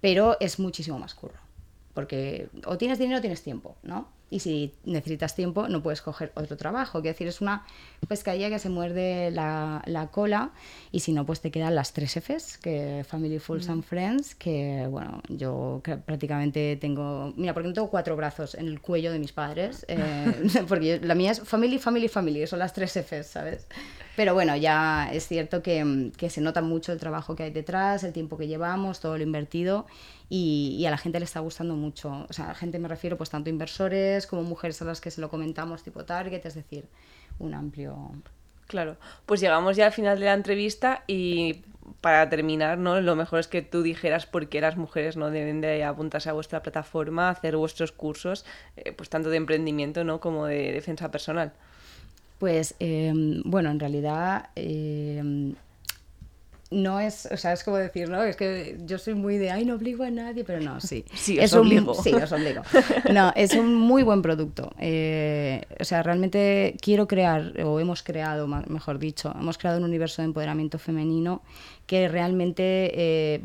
Pero 0.00 0.36
es 0.40 0.58
muchísimo 0.58 0.98
más 0.98 1.14
curro. 1.14 1.40
Porque 1.94 2.48
o 2.66 2.78
tienes 2.78 2.98
dinero 2.98 3.18
o 3.18 3.20
tienes 3.20 3.42
tiempo, 3.42 3.76
¿no? 3.82 4.08
Y 4.30 4.40
si 4.40 4.72
necesitas 4.84 5.34
tiempo 5.34 5.68
no 5.68 5.82
puedes 5.82 6.00
coger 6.00 6.32
otro 6.36 6.56
trabajo. 6.56 7.00
Quiero 7.00 7.14
decir, 7.14 7.26
es 7.26 7.40
una 7.40 7.64
pescadilla 8.08 8.48
que 8.48 8.58
se 8.58 8.68
muerde 8.68 9.30
la, 9.30 9.82
la 9.86 10.06
cola 10.06 10.52
y 10.92 11.00
si 11.00 11.12
no, 11.12 11.26
pues 11.26 11.40
te 11.40 11.50
quedan 11.50 11.74
las 11.74 11.92
tres 11.92 12.16
Fs, 12.16 12.58
que 12.58 13.04
Family, 13.06 13.38
Fools 13.38 13.68
mm. 13.68 13.72
and 13.72 13.84
Friends, 13.84 14.34
que 14.36 14.86
bueno, 14.88 15.20
yo 15.28 15.82
prácticamente 16.06 16.76
tengo, 16.76 17.34
mira, 17.36 17.52
porque 17.54 17.68
no 17.68 17.74
tengo 17.74 17.90
cuatro 17.90 18.16
brazos 18.16 18.54
en 18.54 18.68
el 18.68 18.80
cuello 18.80 19.12
de 19.12 19.18
mis 19.18 19.32
padres, 19.32 19.84
eh, 19.88 20.32
porque 20.68 21.00
la 21.02 21.14
mía 21.14 21.32
es 21.32 21.40
Family, 21.40 21.78
Family, 21.78 22.08
Family, 22.08 22.46
son 22.46 22.60
las 22.60 22.72
tres 22.72 22.96
Fs, 22.96 23.26
¿sabes? 23.26 23.66
Pero 24.20 24.34
bueno, 24.34 24.54
ya 24.54 25.08
es 25.10 25.26
cierto 25.26 25.62
que, 25.62 26.12
que 26.18 26.28
se 26.28 26.42
nota 26.42 26.60
mucho 26.60 26.92
el 26.92 27.00
trabajo 27.00 27.34
que 27.34 27.44
hay 27.44 27.50
detrás, 27.50 28.04
el 28.04 28.12
tiempo 28.12 28.36
que 28.36 28.48
llevamos, 28.48 29.00
todo 29.00 29.16
lo 29.16 29.22
invertido 29.22 29.86
y, 30.28 30.76
y, 30.78 30.84
a 30.84 30.90
la 30.90 30.98
gente 30.98 31.18
le 31.18 31.24
está 31.24 31.40
gustando 31.40 31.74
mucho. 31.74 32.26
O 32.28 32.32
sea, 32.34 32.44
a 32.44 32.48
la 32.48 32.54
gente 32.54 32.78
me 32.78 32.86
refiero 32.86 33.16
pues 33.16 33.30
tanto 33.30 33.48
inversores 33.48 34.26
como 34.26 34.42
mujeres 34.42 34.82
a 34.82 34.84
las 34.84 35.00
que 35.00 35.10
se 35.10 35.22
lo 35.22 35.30
comentamos 35.30 35.82
tipo 35.82 36.04
target, 36.04 36.44
es 36.44 36.54
decir, 36.54 36.84
un 37.38 37.54
amplio... 37.54 38.10
Claro, 38.66 38.98
pues 39.24 39.40
llegamos 39.40 39.76
ya 39.76 39.86
al 39.86 39.92
final 39.92 40.18
de 40.18 40.26
la 40.26 40.34
entrevista 40.34 41.02
y 41.06 41.62
para 42.02 42.28
terminar, 42.28 42.76
¿no? 42.76 43.00
Lo 43.00 43.16
mejor 43.16 43.40
es 43.40 43.48
que 43.48 43.62
tú 43.62 43.82
dijeras 43.82 44.26
por 44.26 44.50
qué 44.50 44.60
las 44.60 44.76
mujeres 44.76 45.16
no 45.16 45.30
deben 45.30 45.62
de 45.62 45.82
apuntarse 45.82 46.28
a 46.28 46.34
vuestra 46.34 46.62
plataforma, 46.62 47.30
hacer 47.30 47.56
vuestros 47.56 47.90
cursos, 47.90 48.44
eh, 48.76 48.92
pues 48.92 49.08
tanto 49.08 49.30
de 49.30 49.38
emprendimiento, 49.38 50.04
¿no? 50.04 50.20
Como 50.20 50.44
de 50.44 50.72
defensa 50.72 51.10
personal. 51.10 51.54
Pues, 52.40 52.74
eh, 52.80 53.12
bueno, 53.44 53.70
en 53.70 53.78
realidad... 53.78 54.48
Eh, 54.56 55.52
no 56.70 57.00
es, 57.00 57.26
o 57.26 57.36
sea, 57.36 57.52
es 57.52 57.64
como 57.64 57.76
decir, 57.78 58.08
¿no? 58.08 58.22
Es 58.22 58.36
que 58.36 58.78
yo 58.86 58.98
soy 58.98 59.14
muy 59.14 59.38
de, 59.38 59.50
ay, 59.50 59.64
no 59.64 59.74
obligo 59.74 60.04
a 60.04 60.10
nadie, 60.10 60.44
pero 60.44 60.60
no, 60.60 60.80
sí. 60.80 61.04
Sí, 61.14 61.36
es 61.38 61.52
os 61.52 61.60
obligo. 61.60 61.92
Un, 61.92 62.02
sí, 62.02 62.14
os 62.14 62.30
obligo. 62.30 62.62
No, 63.12 63.32
es 63.34 63.54
un 63.54 63.74
muy 63.74 64.04
buen 64.04 64.22
producto. 64.22 64.72
Eh, 64.78 65.62
o 65.80 65.84
sea, 65.84 66.02
realmente 66.02 66.76
quiero 66.80 67.08
crear, 67.08 67.60
o 67.64 67.80
hemos 67.80 68.02
creado, 68.02 68.46
mejor 68.46 68.98
dicho, 68.98 69.34
hemos 69.38 69.58
creado 69.58 69.78
un 69.78 69.84
universo 69.84 70.22
de 70.22 70.26
empoderamiento 70.26 70.78
femenino 70.78 71.42
que 71.86 72.08
realmente 72.08 72.92
eh, 72.94 73.42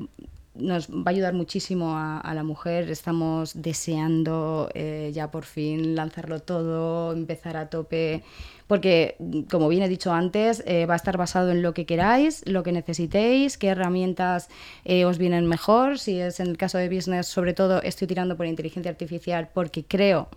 nos 0.54 0.90
va 0.90 1.04
a 1.08 1.10
ayudar 1.10 1.34
muchísimo 1.34 1.98
a, 1.98 2.20
a 2.20 2.34
la 2.36 2.44
mujer. 2.44 2.92
Estamos 2.92 3.60
deseando 3.60 4.70
eh, 4.76 5.12
ya 5.16 5.32
por 5.32 5.46
fin 5.46 5.96
lanzarlo 5.96 6.42
todo, 6.42 7.12
empezar 7.12 7.58
a 7.58 7.70
tope. 7.70 8.24
Porque, 8.68 9.16
como 9.50 9.68
bien 9.68 9.84
he 9.84 9.90
dicho 9.90 10.12
antes, 10.12 10.64
eh, 10.66 10.86
va 10.86 10.94
a 10.94 10.98
estar 10.98 11.18
basado 11.18 11.52
en 11.52 11.62
lo 11.62 11.74
que 11.74 11.86
queráis, 11.86 12.42
lo 12.48 12.64
que 12.64 12.72
necesitéis, 12.72 13.58
qué 13.58 13.68
herramientas 13.68 14.50
eh, 14.86 15.06
os 15.06 15.18
vienen 15.18 15.46
mejor. 15.46 16.00
Si 16.00 16.20
es 16.20 16.40
en 16.40 16.48
el 16.48 16.58
caso 16.58 16.78
de 16.78 16.90
business, 16.90 17.28
sobre 17.28 17.54
todo 17.54 17.82
estoy 17.82 18.08
tirando 18.08 18.36
por 18.36 18.48
inteligencia 18.48 18.90
artificial 18.90 19.50
porque 19.54 19.86
creo 19.86 20.30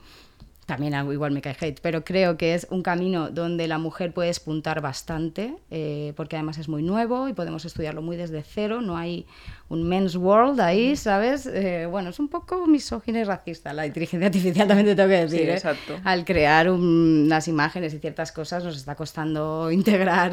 también 0.68 0.92
algo 0.92 1.14
igual 1.14 1.32
me 1.32 1.40
cae 1.40 1.56
hate, 1.58 1.80
pero 1.80 2.04
creo 2.04 2.36
que 2.36 2.52
es 2.52 2.66
un 2.70 2.82
camino 2.82 3.30
donde 3.30 3.66
la 3.66 3.78
mujer 3.78 4.12
puede 4.12 4.28
espuntar 4.28 4.82
bastante, 4.82 5.54
eh, 5.70 6.12
porque 6.14 6.36
además 6.36 6.58
es 6.58 6.68
muy 6.68 6.82
nuevo 6.82 7.26
y 7.26 7.32
podemos 7.32 7.64
estudiarlo 7.64 8.02
muy 8.02 8.16
desde 8.18 8.42
cero, 8.42 8.82
no 8.82 8.98
hay 8.98 9.24
un 9.70 9.88
men's 9.88 10.14
world 10.16 10.60
ahí, 10.60 10.94
¿sabes? 10.94 11.46
Eh, 11.46 11.86
bueno, 11.90 12.10
es 12.10 12.18
un 12.20 12.28
poco 12.28 12.66
misógina 12.66 13.18
y 13.20 13.24
racista 13.24 13.72
la 13.72 13.86
inteligencia 13.86 14.26
artificial, 14.26 14.68
también 14.68 14.86
te 14.88 14.94
tengo 14.94 15.08
que 15.08 15.20
decir. 15.20 15.38
Sí, 15.40 15.46
¿eh? 15.46 15.54
exacto. 15.54 15.98
Al 16.04 16.24
crear 16.26 16.70
un- 16.70 17.22
unas 17.26 17.48
imágenes 17.48 17.94
y 17.94 17.98
ciertas 17.98 18.30
cosas 18.30 18.62
nos 18.62 18.76
está 18.76 18.94
costando 18.94 19.70
integrar 19.72 20.32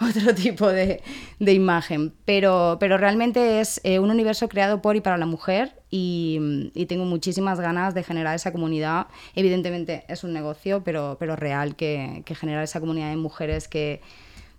otro 0.00 0.34
tipo 0.34 0.66
de, 0.68 1.02
de 1.38 1.52
imagen, 1.52 2.14
pero, 2.24 2.78
pero 2.80 2.96
realmente 2.96 3.60
es 3.60 3.82
eh, 3.84 3.98
un 3.98 4.10
universo 4.10 4.48
creado 4.48 4.80
por 4.80 4.96
y 4.96 5.02
para 5.02 5.18
la 5.18 5.26
mujer 5.26 5.82
y, 5.96 6.72
y 6.74 6.86
tengo 6.86 7.04
muchísimas 7.04 7.60
ganas 7.60 7.94
de 7.94 8.02
generar 8.02 8.34
esa 8.34 8.50
comunidad. 8.50 9.06
Evidentemente 9.36 10.04
es 10.08 10.24
un 10.24 10.32
negocio, 10.32 10.82
pero, 10.82 11.16
pero 11.20 11.36
real, 11.36 11.76
que, 11.76 12.22
que 12.24 12.34
generar 12.34 12.64
esa 12.64 12.80
comunidad 12.80 13.10
de 13.10 13.16
mujeres 13.16 13.68
que 13.68 14.00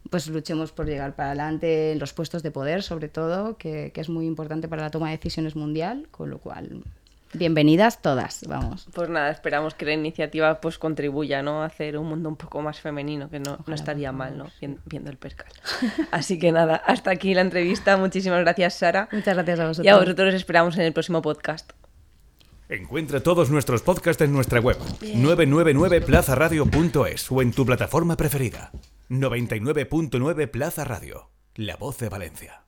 pues 0.09 0.27
luchemos 0.27 0.71
por 0.71 0.85
llegar 0.85 1.13
para 1.13 1.31
adelante 1.31 1.91
en 1.91 1.99
los 1.99 2.13
puestos 2.13 2.41
de 2.41 2.51
poder, 2.51 2.83
sobre 2.83 3.09
todo, 3.09 3.57
que, 3.57 3.91
que 3.93 3.99
es 3.99 4.07
muy 4.07 4.27
importante 4.27 4.69
para 4.69 4.83
la 4.83 4.91
toma 4.91 5.09
de 5.09 5.17
decisiones 5.17 5.57
mundial, 5.57 6.07
con 6.09 6.29
lo 6.29 6.37
cual, 6.37 6.83
bienvenidas 7.37 8.01
todas, 8.01 8.43
vamos. 8.47 8.87
Pues 8.93 9.09
nada, 9.09 9.29
esperamos 9.31 9.73
que 9.75 9.85
la 9.85 9.93
iniciativa 9.93 10.59
pues 10.61 10.77
contribuya 10.77 11.41
¿no? 11.41 11.63
a 11.63 11.65
hacer 11.65 11.97
un 11.97 12.07
mundo 12.07 12.29
un 12.29 12.35
poco 12.35 12.61
más 12.61 12.79
femenino, 12.79 13.29
que 13.29 13.39
no, 13.39 13.57
no 13.65 13.75
estaría 13.75 14.11
mal, 14.11 14.37
¿no? 14.37 14.45
Vien- 14.61 14.79
Viendo 14.85 15.09
el 15.11 15.17
percal. 15.17 15.47
Así 16.11 16.37
que 16.39 16.51
nada, 16.51 16.75
hasta 16.75 17.11
aquí 17.11 17.33
la 17.33 17.41
entrevista. 17.41 17.97
Muchísimas 17.97 18.41
gracias, 18.41 18.75
Sara. 18.75 19.09
Muchas 19.11 19.33
gracias 19.35 19.59
a 19.59 19.67
vosotros. 19.67 19.85
Y 19.85 19.89
a 19.89 19.97
vosotros 19.97 20.29
os 20.29 20.35
esperamos 20.35 20.75
en 20.77 20.83
el 20.83 20.93
próximo 20.93 21.21
podcast. 21.21 21.71
Encuentra 22.67 23.19
todos 23.21 23.51
nuestros 23.51 23.83
podcasts 23.83 24.23
en 24.23 24.33
nuestra 24.33 24.59
web 24.59 24.77
999plazaradio.es 25.01 27.31
o 27.31 27.41
en 27.41 27.51
tu 27.51 27.65
plataforma 27.65 28.17
preferida. 28.17 28.71
99.9 29.09 30.47
Plaza 30.49 30.83
Radio, 30.83 31.29
la 31.55 31.75
voz 31.75 31.99
de 31.99 32.09
Valencia. 32.09 32.61